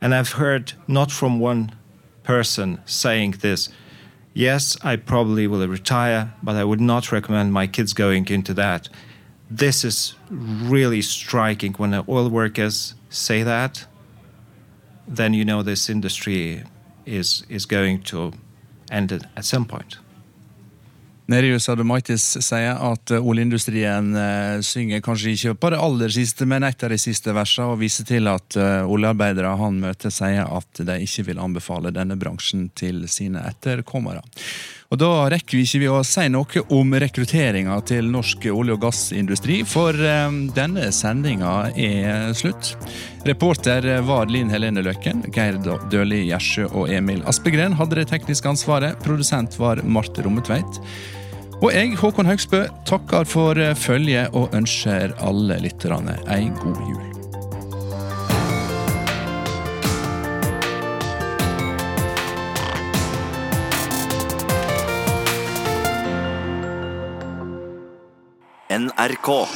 [0.00, 1.72] And I've heard not from one
[2.22, 3.68] person saying this.
[4.32, 8.88] Yes, I probably will retire, but I would not recommend my kids going into that
[9.50, 10.14] this is
[10.70, 13.86] really striking when the oil workers say that
[15.08, 16.62] then you know this industry
[17.06, 18.32] is is going to
[18.90, 19.98] end at some point
[21.30, 24.08] Nerius Adomaitis sier at oljeindustrien
[24.66, 28.08] synger kanskje ikke på det aller siste, men et av de siste versene, og viser
[28.08, 33.44] til at oljearbeidere han møter sier at de ikke vil anbefale denne bransjen til sine
[33.46, 34.24] etterkommere.
[34.90, 39.60] Og Da rekker vi ikke å si noe om rekrutteringa til norsk olje- og gassindustri,
[39.62, 42.72] for denne sendinga er slutt.
[43.22, 48.98] Reporter var Linn Helene Løkken, Geir Døli Gjersjø og Emil Aspegren hadde det tekniske ansvaret.
[49.06, 50.82] Produsent var Marte Rommetveit.
[51.60, 57.09] Og jeg, Håkon Haugsbø, takker for følget og ønsker alle lytterne ei god jul.
[68.70, 69.48] NRK.